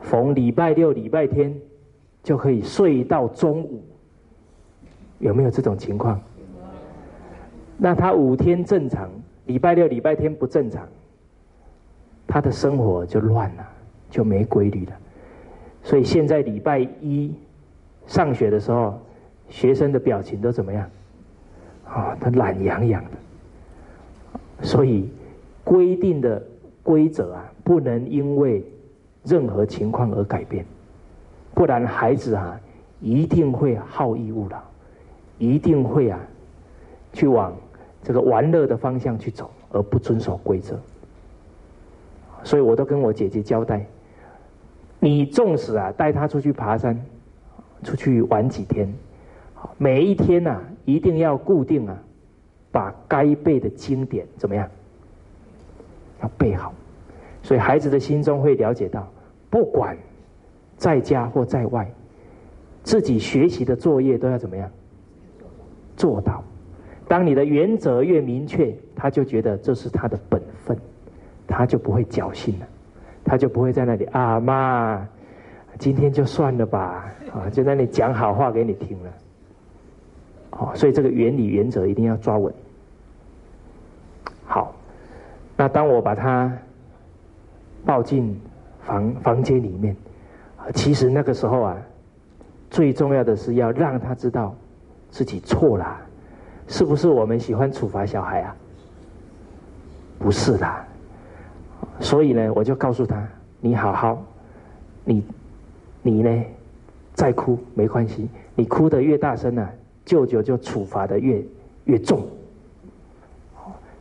[0.00, 1.54] 逢礼拜六、礼拜天
[2.22, 3.82] 就可以睡到中午，
[5.18, 6.20] 有没有这种情况？
[7.76, 9.10] 那他五天正常。”
[9.46, 10.86] 礼拜六、礼拜天不正常，
[12.30, 13.68] 他的生活就乱了，
[14.08, 14.92] 就没规律了。
[15.82, 17.34] 所以现在礼拜一
[18.06, 18.96] 上学的时候，
[19.48, 20.88] 学生的表情都怎么样？
[21.84, 23.10] 啊，他懒洋洋的。
[24.62, 25.10] 所以
[25.64, 26.40] 规定的
[26.84, 28.64] 规则啊，不能因为
[29.24, 30.64] 任何情况而改变，
[31.52, 32.60] 不然孩子啊
[33.00, 34.58] 一定会好逸恶劳，
[35.36, 36.20] 一定会啊
[37.12, 37.52] 去往。
[38.02, 40.80] 这个玩乐的方向去走，而不遵守规则，
[42.42, 43.86] 所以我都跟我姐姐交代：，
[44.98, 47.00] 你纵使啊带他出去爬山，
[47.82, 48.92] 出去玩几天，
[49.78, 51.96] 每一天呐一定要固定啊，
[52.70, 54.68] 把该背的经典怎么样，
[56.22, 56.72] 要背好，
[57.42, 59.06] 所以孩子的心中会了解到，
[59.48, 59.96] 不管
[60.76, 61.90] 在家或在外，
[62.82, 64.70] 自己学习的作业都要怎么样
[65.96, 66.42] 做到。
[67.06, 70.78] 当你的原则越明确，他就觉得这是他的本分，
[71.50, 72.66] 他就不会侥幸了，
[73.24, 75.04] 他就不会在那里啊妈，
[75.78, 79.10] 今天就算了吧啊，就在那里讲好话给你听了。
[80.52, 82.54] 哦，所以这个原理原则一定要抓稳。
[84.46, 84.72] 好，
[85.56, 86.50] 那当我把他
[87.84, 88.40] 抱进
[88.82, 89.96] 房房间里面，
[90.74, 91.76] 其实那个时候啊，
[92.70, 94.54] 最重要的是要让他知道
[95.10, 96.00] 自己错了。
[96.68, 98.56] 是不是我们喜欢处罚小孩啊？
[100.18, 100.66] 不是的，
[102.00, 103.28] 所以呢，我就告诉他：
[103.60, 104.22] 你好好，
[105.04, 105.22] 你
[106.02, 106.44] 你呢，
[107.14, 109.68] 再哭没关系，你哭的越大声呢，
[110.04, 111.42] 舅舅就处罚的越
[111.84, 112.26] 越重。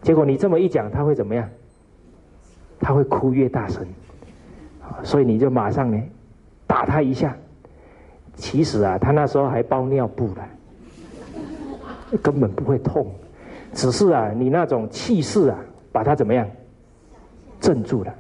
[0.02, 1.48] 结果你这么一讲，他会怎么样？
[2.80, 3.86] 他会哭越大声，
[5.04, 6.02] 所以你就马上呢，
[6.66, 7.36] 打他一下。
[8.36, 10.42] 其实啊，他那时候还包尿布的。
[12.24, 13.06] 根本不会痛，
[13.72, 15.60] 只是啊，你那种气势啊，
[15.92, 16.48] 把他怎么样
[17.60, 18.14] 镇住了，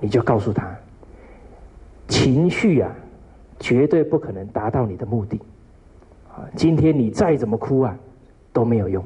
[0.00, 0.76] 你就告诉他，
[2.08, 2.90] 情绪啊，
[3.58, 5.40] 绝对不可能达到你的目的，
[6.28, 7.96] 啊，今天你再怎么哭啊，
[8.52, 9.04] 都没有用。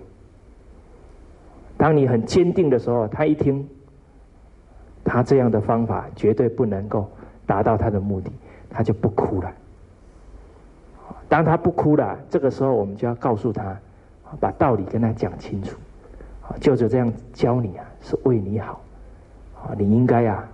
[1.76, 3.68] 当你很坚定的时候，他一听，
[5.04, 7.10] 他这样的方法绝对不能够
[7.46, 8.30] 达到他的目的，
[8.70, 9.52] 他就不哭了。
[11.28, 13.76] 当他不哭了，这个时候我们就要告诉他，
[14.38, 15.76] 把道理跟他讲清楚。
[16.60, 18.80] 舅舅这样教你啊，是为你好。
[19.66, 20.48] 啊，你应该啊，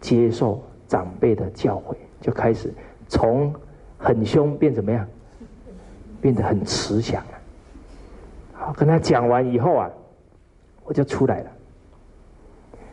[0.00, 2.72] 接受长辈的教诲，就开始
[3.08, 3.54] 从
[3.98, 5.06] 很凶变怎么样，
[6.20, 7.38] 变得很慈祥了。
[8.52, 9.90] 好，跟他讲完以后啊，
[10.84, 11.50] 我就出来了。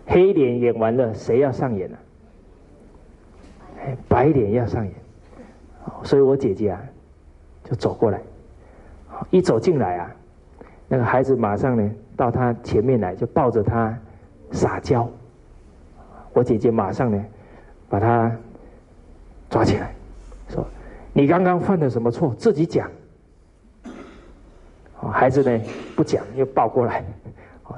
[0.05, 1.97] 黑脸演完了，谁要上演呢？
[4.07, 4.93] 白脸要上演。
[6.03, 6.81] 所以我姐姐啊。
[7.69, 8.21] 就走过来，
[9.29, 10.15] 一走进来啊，
[10.87, 13.93] 那个孩子马上呢到他前面来，就抱着他
[14.53, 15.05] 撒娇。
[16.37, 17.25] 我姐姐马上呢，
[17.89, 18.31] 把他
[19.49, 19.91] 抓起来，
[20.47, 20.63] 说
[21.11, 22.31] ：“你刚刚犯了什么错？
[22.37, 22.87] 自己讲。”
[25.11, 25.65] 孩子呢
[25.95, 27.03] 不讲，又抱过来，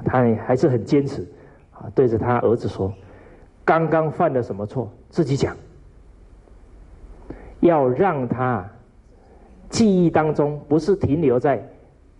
[0.04, 1.26] 他呢还是很坚持，
[1.72, 2.92] 啊，对着他儿子说
[3.64, 4.92] ：“刚刚犯了什么错？
[5.08, 5.56] 自己讲。”
[7.60, 8.68] 要让他
[9.70, 11.66] 记忆当中不是停留在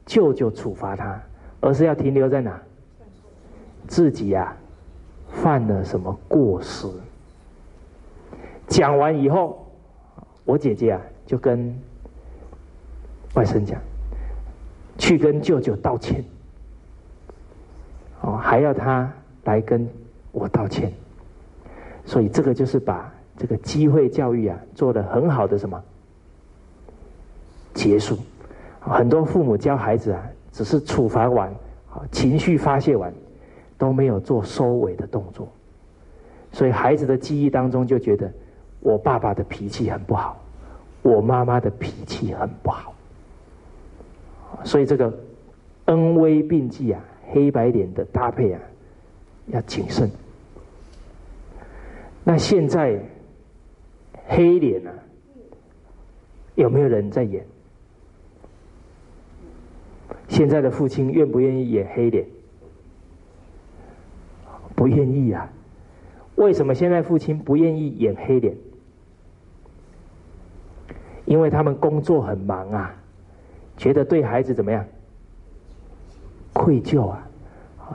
[0.07, 1.21] 舅舅处罚他，
[1.61, 2.59] 而是要停留在哪？
[3.87, 4.57] 自己呀
[5.33, 6.87] 犯了什么过失？
[8.67, 9.67] 讲完以后，
[10.45, 11.75] 我姐姐啊就跟
[13.35, 13.81] 外甥讲。
[14.99, 16.23] 去跟舅舅道歉，
[18.21, 19.11] 哦，还要他
[19.45, 19.89] 来跟
[20.31, 20.93] 我道歉，
[22.05, 25.83] 所以这个就是把这个机会教育啊做的很好的什么
[27.73, 28.19] 结束。
[28.79, 30.23] 很多父母教孩子啊，
[30.53, 31.49] 只是处罚完，
[31.91, 33.11] 啊，情绪发泄完，
[33.81, 35.49] 都没有做收尾的动作，
[36.53, 38.31] 所以孩子的记忆当中就觉得
[38.81, 40.39] 我爸爸的脾气很不好，
[41.01, 42.95] 我妈妈的脾气很不好。
[44.63, 45.11] 所以这个
[45.87, 48.61] 恩威并济啊，黑白脸的搭配啊，
[49.47, 50.11] 要谨慎。
[52.23, 53.01] 那现在
[54.27, 54.93] 黑脸啊，
[56.55, 57.43] 有没有人在演？
[60.29, 62.27] 现在的父亲愿不愿意演黑脸？
[64.81, 65.47] 不愿意啊。
[66.37, 68.57] 为什么现在父亲不愿意演黑脸？
[71.27, 72.95] 因为他们工作很忙啊。
[73.77, 74.83] 觉得对孩子怎么样？
[76.55, 77.29] 愧疚啊！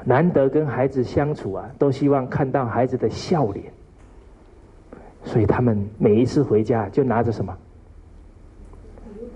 [0.03, 3.65] 难得跟孩子相处啊，都希望看到孩子的笑脸。
[5.23, 7.57] 所以他们每一次回家就拿着什么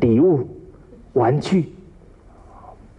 [0.02, 0.48] 礼物、
[1.14, 1.74] 玩具，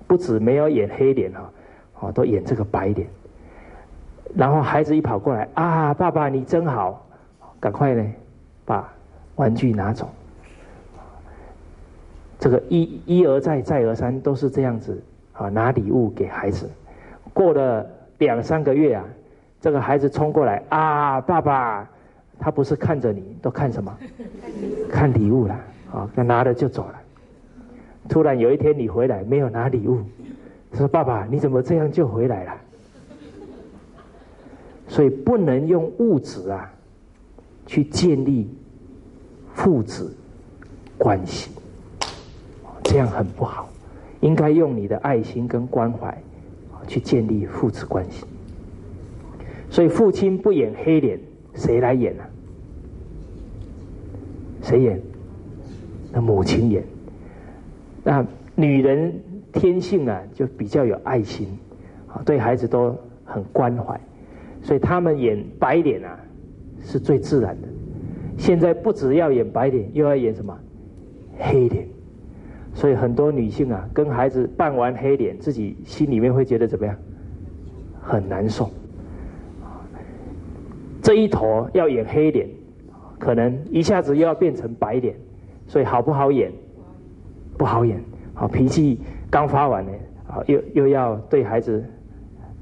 [0.09, 1.53] 不止没有演黑脸啊，
[2.01, 3.07] 哦，都演这个白脸。
[4.35, 7.05] 然后孩子一跑过来啊，爸爸你真好，
[7.59, 8.05] 赶快呢
[8.65, 8.89] 把
[9.37, 10.09] 玩具拿走。
[12.39, 15.03] 这个一一而再再而三都是这样子
[15.33, 16.71] 啊，拿礼物给孩子。
[17.33, 17.87] 过了
[18.19, 19.05] 两三个月啊，
[19.61, 21.89] 这个孩子冲过来啊，爸爸，
[22.39, 23.95] 他不是看着你，都看什么？
[24.91, 25.55] 看礼物了
[25.93, 26.95] 啊，他拿了就走了。
[28.09, 30.01] 突然有一天你回来没有拿礼物，
[30.73, 32.53] 说爸爸你怎么这样就回来了？
[35.01, 36.71] 所以不能用物质啊
[37.65, 38.47] 去建立
[39.55, 40.15] 父子
[40.99, 41.51] 关系。
[42.83, 43.71] 这样很不好，
[44.21, 46.15] 应该用你的爱心跟关怀
[46.87, 48.27] 去建立父子关系。
[49.71, 51.19] 所以父亲不演黑脸，
[51.55, 52.23] 谁来演呢？
[54.61, 55.01] 谁演？
[56.13, 56.85] 那母亲演。
[58.05, 58.23] 那
[58.55, 59.19] 女人
[59.51, 61.49] 天性啊，就比较有爱心，
[62.07, 62.95] 啊，对孩子都
[63.25, 63.99] 很关怀，
[64.71, 66.17] 所以他们演白脸啊，
[66.81, 67.67] 是最自然的。
[68.39, 70.57] 现在不只要演白脸，又要演什么
[71.41, 71.85] 黑脸？
[72.73, 76.95] 所以很多女性啊，跟孩子扮完黑脸，自己心里面会觉得怎么样？
[78.01, 78.71] 很难受。
[81.03, 82.49] 这一坨要演黑脸，
[83.19, 85.17] 可能一下子又要变成白脸，
[85.67, 86.53] 所以好不好演？
[87.59, 88.01] 不好演。
[88.35, 89.01] 好脾气
[89.33, 89.91] 刚发完呢，
[90.29, 91.85] 啊，又又要对孩子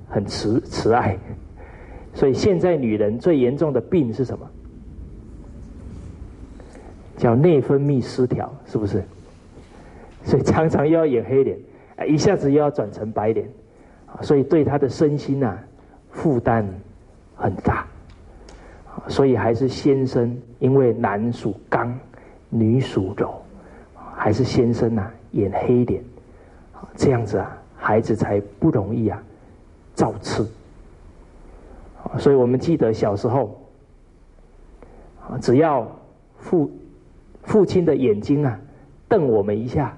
[0.09, 1.15] 很慈慈爱。
[2.19, 4.45] 所以现在女人最严重的病是什么？
[7.17, 9.05] 叫内分泌失调，是不是？
[10.25, 11.57] 所以常常又要演黑脸，
[12.09, 13.49] 一下子又要转成白脸，
[14.21, 15.57] 所以对她的身心呐
[16.11, 16.69] 负担
[17.37, 17.87] 很大。
[19.07, 21.97] 所以还是先生，因为男属刚，
[22.51, 23.41] 女属柔，
[24.17, 26.03] 还是先生呐演黑脸，
[26.97, 29.23] 这样子啊，孩子才不容易啊
[29.95, 30.45] 造次。
[32.17, 33.61] 所以我们记得小时候，
[35.41, 35.87] 只要
[36.39, 36.71] 父
[37.43, 38.59] 父亲的眼睛啊
[39.09, 39.95] 瞪我们一下。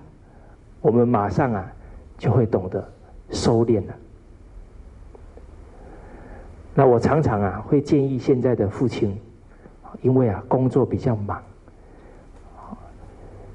[0.83, 1.71] 我们马上啊，
[2.17, 2.83] 就会懂得
[3.29, 3.95] 收敛了。
[6.75, 9.15] 那我常常啊，会建议现在的父亲，
[10.01, 11.39] 因为啊工作比较忙，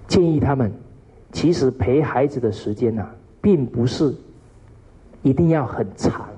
[0.08, 0.72] 建议他们
[1.32, 3.10] 其实陪孩子的时间呢，
[3.42, 4.14] 并不是
[5.24, 6.30] 一定要很长，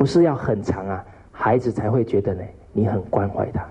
[0.00, 2.42] 不是要很长啊，孩子才会觉得呢，
[2.72, 3.68] 你很关怀他。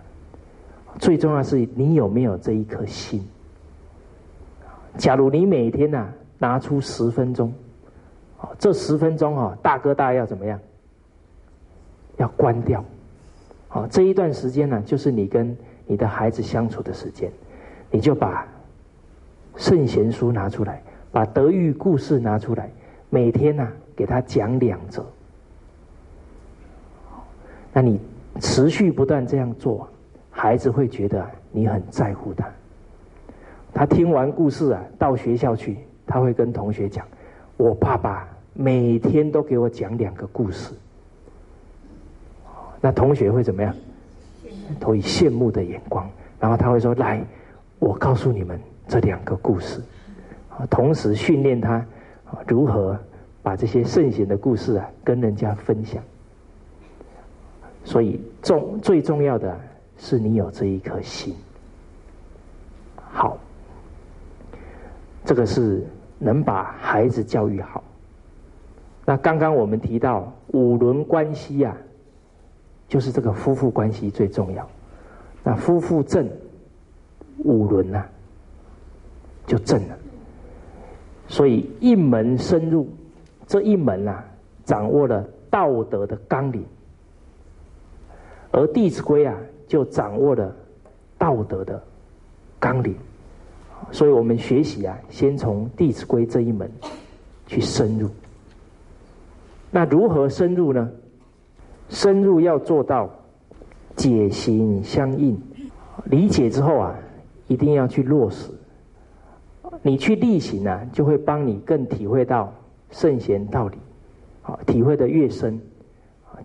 [0.99, 3.27] 最重要是你有没有这一颗心。
[4.95, 6.07] 假如你每天呐
[6.37, 7.51] 拿出十分钟，
[8.59, 10.59] 这十分钟啊，大哥大要怎么样？
[12.17, 12.85] 要关掉，
[13.67, 15.57] 好，这一段时间呢，就是你跟
[15.87, 17.31] 你的孩子相处的时间，
[17.89, 18.47] 你就把
[19.55, 22.69] 圣贤书拿出来，把德育故事拿出来，
[23.09, 25.03] 每天呢给他讲两则，
[27.73, 27.99] 那你
[28.39, 29.87] 持续不断这样做，
[30.29, 32.47] 孩子会觉得你很在乎他。
[33.73, 37.05] 他听完故事啊，到学校去，他会跟同学讲
[37.57, 40.73] ：“我爸爸每天都给我讲两个故事。”
[42.81, 43.75] 那同学会怎么样？
[44.79, 46.09] 投以羡慕的眼光，
[46.39, 47.23] 然后他会说：“来，
[47.77, 49.81] 我告诉你们这两个故事。”
[50.69, 51.85] 同时训练他
[52.47, 52.97] 如何
[53.41, 56.03] 把这些圣贤的故事啊跟人家分享。
[57.83, 59.59] 所以重最重要的
[59.97, 61.35] 是你有这一颗心。
[63.11, 63.37] 好，
[65.25, 65.83] 这个是
[66.17, 67.83] 能把孩子教育好。
[69.05, 71.75] 那刚刚我们提到五伦关系呀，
[72.87, 74.69] 就是这个夫妇关系最重要。
[75.43, 76.29] 那夫妇正，
[77.39, 78.05] 五伦呐
[79.47, 79.97] 就正了。
[81.27, 82.87] 所以一门深入，
[83.47, 84.23] 这一门啊，
[84.63, 86.63] 掌握了道德的纲领，
[88.51, 89.35] 而《弟子规》啊，
[89.67, 90.55] 就掌握了
[91.17, 91.81] 道德的
[92.59, 92.95] 纲领。
[93.91, 96.69] 所以我们学习啊，先从《弟子规》这一门
[97.47, 98.09] 去深入。
[99.71, 100.89] 那如何深入呢？
[101.89, 103.09] 深入要做到
[103.95, 105.39] 解行相应，
[106.05, 106.95] 理解之后啊，
[107.47, 108.51] 一定要去落实。
[109.81, 112.53] 你去力行啊，就会帮你更体会到
[112.91, 113.77] 圣贤道理，
[114.41, 115.59] 好，体会的越深，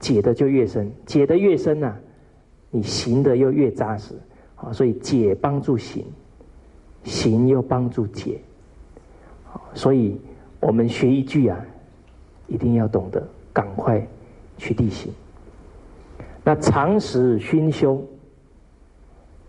[0.00, 1.96] 解的就越深，解的越深呢，
[2.70, 4.14] 你行的又越扎实，
[4.56, 6.04] 啊，所以解帮助行，
[7.04, 8.40] 行又帮助解，
[9.74, 10.20] 所以
[10.60, 11.58] 我们学一句啊，
[12.46, 14.06] 一定要懂得赶快
[14.58, 15.12] 去力行。
[16.42, 18.02] 那常识熏修，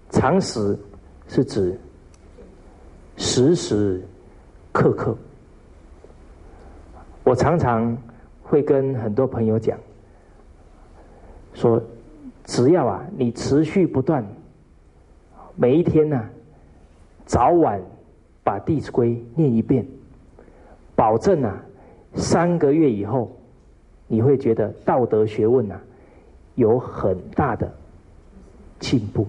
[0.10, 0.78] 常识
[1.28, 1.78] 是指。
[3.18, 4.06] 时时
[4.74, 5.18] 刻刻，
[7.24, 7.98] 我常常
[8.44, 9.80] 会跟很多朋友讲，
[11.56, 11.82] 说
[12.44, 14.24] 只要啊，你持续不断，
[15.56, 16.30] 每一天呢，
[17.26, 17.82] 早晚
[18.44, 19.84] 把《弟子规》念一遍，
[20.96, 21.64] 保证啊，
[22.14, 23.32] 三个月以后，
[24.08, 25.82] 你会觉得道德学问啊，
[26.54, 27.74] 有很大的
[28.80, 29.26] 进步。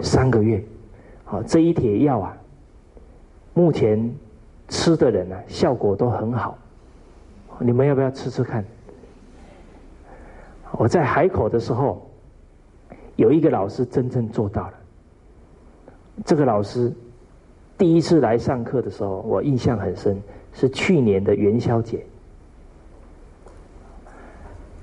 [0.00, 0.62] 三个月。
[1.24, 2.36] 好，这一帖药啊，
[3.54, 4.14] 目前
[4.68, 6.58] 吃的人呢，效果都很好。
[7.58, 8.62] 你们要不要吃吃看？
[10.78, 12.08] 我在海口的时候，
[13.16, 14.74] 有一个老师真正做到了。
[16.24, 16.92] 这个老师
[17.76, 20.20] 第一次来上课的时候，我印象很深，
[20.52, 22.04] 是去年的元宵节。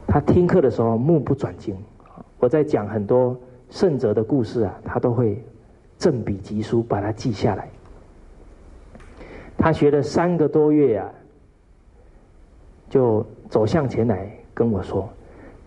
[0.08, 1.76] 他听课的时候目不转睛，
[2.40, 3.38] 我在讲很多
[3.70, 5.44] 圣哲的故事啊，他都会。
[5.96, 7.70] 正笔疾书，把它记下来。
[9.58, 11.10] 他学了三个多月呀，
[12.90, 15.08] 就走向前来跟我说：“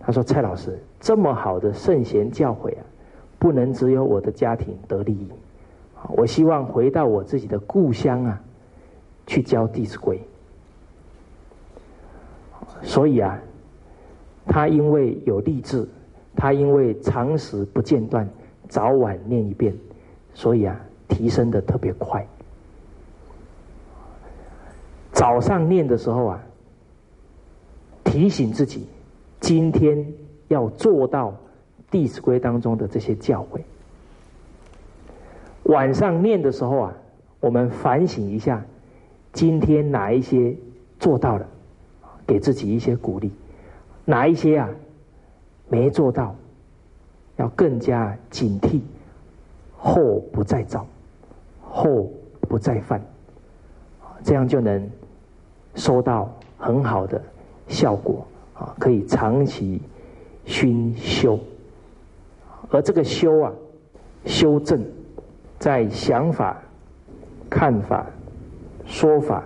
[0.07, 2.83] 他说蔡老师，这么好的圣贤教诲啊，
[3.37, 5.29] 不能只有我的家庭得利益。
[6.15, 8.41] 我希望回到我自己的故乡啊，
[9.25, 10.17] 去教《弟子规》。
[12.81, 13.37] 所以啊，
[14.45, 15.85] 他因为有励志，
[16.37, 18.25] 他因为常识不间断，
[18.69, 19.75] 早晚念一遍。”
[20.33, 20.79] 所以啊，
[21.09, 22.25] 提升的特别快。
[25.11, 26.41] 早上念的时候啊，
[28.05, 28.87] 提醒自己
[29.47, 30.05] 今天
[30.49, 31.29] 要做到
[31.89, 33.61] 《弟子规》当中的这些教诲。
[35.71, 36.93] 晚上念的时候啊，
[37.39, 38.61] 我们反省一下，
[39.31, 40.53] 今天哪一些
[40.99, 41.47] 做到了，
[42.25, 43.29] 给自己一些鼓励；
[44.03, 44.69] 哪一些啊
[45.69, 46.35] 没做到，
[47.37, 48.81] 要更加警惕。
[49.77, 50.85] 后不再造，
[51.61, 53.01] 后不再犯，
[54.25, 54.89] 这样就能
[55.73, 57.21] 收到很好的
[57.69, 58.27] 效果
[58.57, 58.75] 啊！
[58.79, 59.81] 可以长期
[60.45, 61.39] 熏修，
[62.69, 63.51] 而这个修啊，
[64.25, 64.83] 修正
[65.59, 66.57] 在想法、
[67.49, 68.05] 看法、
[68.85, 69.43] 说法、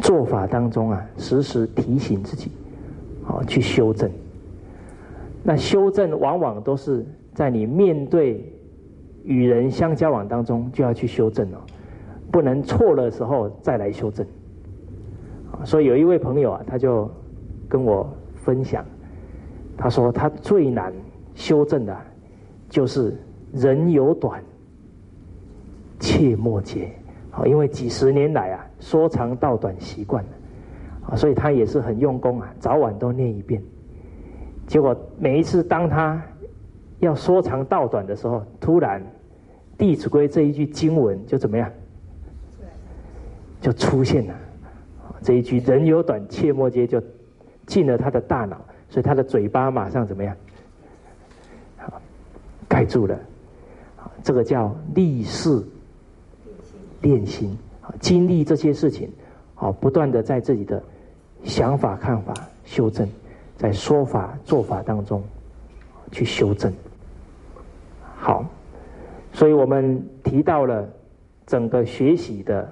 [0.00, 2.50] 做法当中啊，时时提醒自己，
[3.26, 4.10] 啊，去修正。
[5.42, 8.50] 那修正往往都是在你面对。
[9.26, 11.56] 与人相交往当中，就要去修正哦，
[12.30, 14.26] 不能错了时候再来修正。
[15.64, 17.10] 所以有一位朋友啊，他就
[17.66, 18.06] 跟我
[18.44, 18.84] 分享，
[19.76, 20.92] 他说他最难
[21.34, 21.96] 修正的，
[22.68, 23.16] 就是
[23.52, 24.42] 人有短，
[25.98, 26.92] 切莫揭。
[27.30, 30.30] 好，因为几十年来啊，说长道短习惯了，
[31.08, 33.62] 啊，所以他也是很用功啊，早晚都念一遍。
[34.66, 36.22] 结果每一次当他
[37.00, 39.02] 要说长道短的时候，突然。
[39.76, 41.68] 《弟子规》这一句经文就怎么样？
[43.60, 44.34] 就出现了
[45.20, 47.02] 这一句“人有短，切莫揭”，就
[47.66, 48.56] 进了他的大脑，
[48.88, 50.36] 所以他的嘴巴马上怎么样？
[51.76, 52.00] 好，
[52.68, 53.18] 盖住了。
[54.22, 55.62] 这个叫立事
[57.02, 57.56] 练心，
[58.00, 59.10] 经历这些事情，
[59.54, 60.82] 好，不断的在自己的
[61.44, 62.32] 想法、看法
[62.64, 63.06] 修正，
[63.58, 65.22] 在说法、做法当中
[66.10, 66.72] 去修正。
[68.16, 68.46] 好，
[69.32, 70.88] 所以我们提到了
[71.46, 72.66] 整个学习的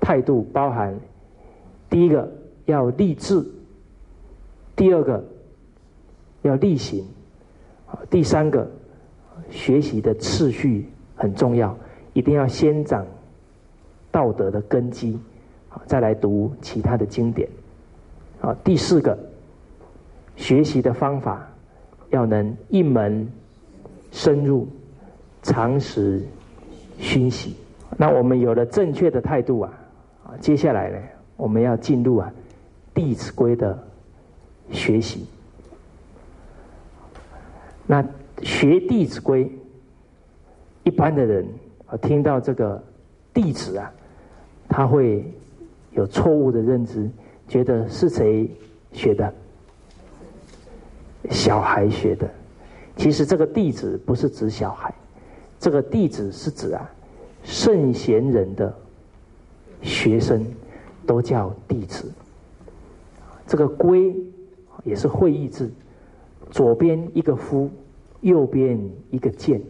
[0.00, 0.94] 态度，包含
[1.90, 2.30] 第一个
[2.66, 3.44] 要立志，
[4.78, 5.22] 第二个
[6.40, 7.04] 要力行，
[8.08, 8.66] 第三个。
[9.50, 11.74] 学习的次序很重要，
[12.12, 13.06] 一定要先长
[14.10, 15.18] 道德的根基，
[15.86, 17.48] 再来读其他的经典。
[18.40, 19.16] 啊，第四个，
[20.36, 21.48] 学习的方法
[22.10, 23.26] 要能一门
[24.10, 24.68] 深入，
[25.42, 26.20] 常识
[26.98, 27.54] 熏习。
[27.96, 29.72] 那我们有了正确的态度，啊，
[30.40, 30.98] 接下来呢，
[31.36, 32.30] 我们要进入啊
[32.94, 33.78] 《弟子规》的
[34.70, 35.26] 学习。
[37.86, 38.04] 那。
[38.40, 39.44] 学《弟子规》，
[40.84, 41.44] 一般的人
[41.86, 42.80] 啊，听到这个
[43.34, 43.92] “弟子”啊，
[44.68, 45.28] 他会
[45.90, 47.10] 有错误的认知，
[47.48, 48.48] 觉得是谁
[48.92, 49.34] 学的？
[51.30, 52.30] 小孩学的。
[52.96, 54.94] 其实这个“弟子”不是指小孩，
[55.58, 56.88] 这个“弟子”是指啊，
[57.42, 58.72] 圣贤人的
[59.82, 60.46] 学生
[61.04, 62.08] 都叫弟子。
[63.48, 64.14] 这个“规”
[64.88, 65.70] 也是会意字，
[66.50, 67.70] 左边一个“夫”。
[68.20, 68.76] 右边
[69.12, 69.62] 一个见，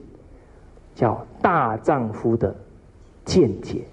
[0.94, 2.56] 叫大丈夫的
[3.22, 3.84] 见解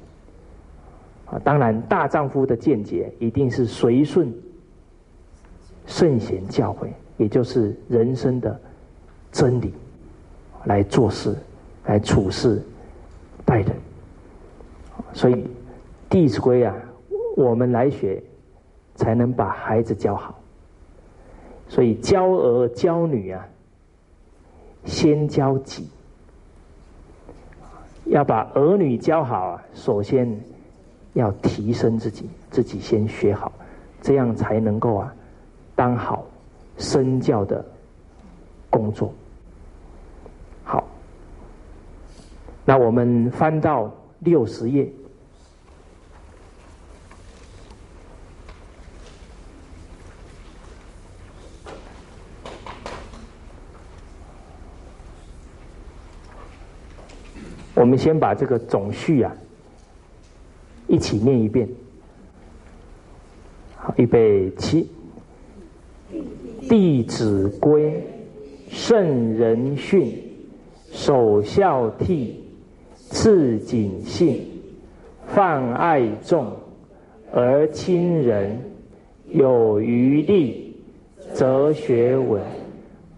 [1.25, 1.37] 啊。
[1.43, 4.33] 当然，大丈夫的见解一定是随顺
[5.85, 8.57] 圣贤教诲，也就是人生的
[9.29, 9.73] 真理
[10.63, 11.35] 来做事、
[11.83, 12.63] 来处事、
[13.43, 13.75] 待人。
[15.11, 15.33] 所以，
[16.09, 16.73] 《弟子规》啊，
[17.35, 18.23] 我们来学，
[18.95, 20.39] 才能把孩子教好。
[21.67, 23.47] 所以，教儿教女啊。
[24.85, 25.89] 先教己，
[28.05, 29.63] 要把儿女教好啊！
[29.73, 30.39] 首先
[31.13, 33.51] 要提升自己，自己先学好，
[33.99, 35.11] 这样才能够啊，
[35.75, 36.23] 当好
[36.77, 37.65] 身教的
[38.69, 39.11] 工作。
[40.63, 40.83] 好，
[42.63, 44.87] 那我们翻到六十页。
[57.75, 59.35] 我们先把这个总序啊
[60.87, 61.67] 一起念一遍。
[63.75, 64.89] 好，预备起。
[66.67, 67.91] 《弟子规》，
[68.69, 70.11] 圣人训，
[70.91, 72.31] 首孝悌，
[72.95, 74.41] 次谨信，
[75.27, 76.51] 泛爱众，
[77.31, 78.59] 而亲仁，
[79.29, 80.75] 有余力，
[81.33, 82.41] 则学文。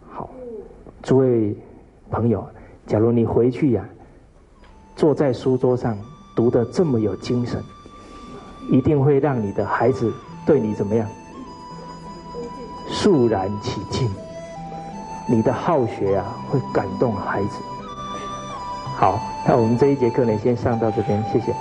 [0.09, 0.29] 好，
[1.03, 1.55] 诸位
[2.09, 2.45] 朋友，
[2.85, 3.87] 假如你回去呀。
[4.97, 5.95] 坐在书桌上
[6.35, 7.63] 读的这么有精神，
[8.71, 10.11] 一定会让你的孩子
[10.45, 11.07] 对你怎么样？
[12.89, 14.09] 肃然起敬。
[15.29, 17.59] 你的好学啊，会感动孩子。
[18.95, 21.53] 好，那我们这一节课呢，先上到这边，谢谢。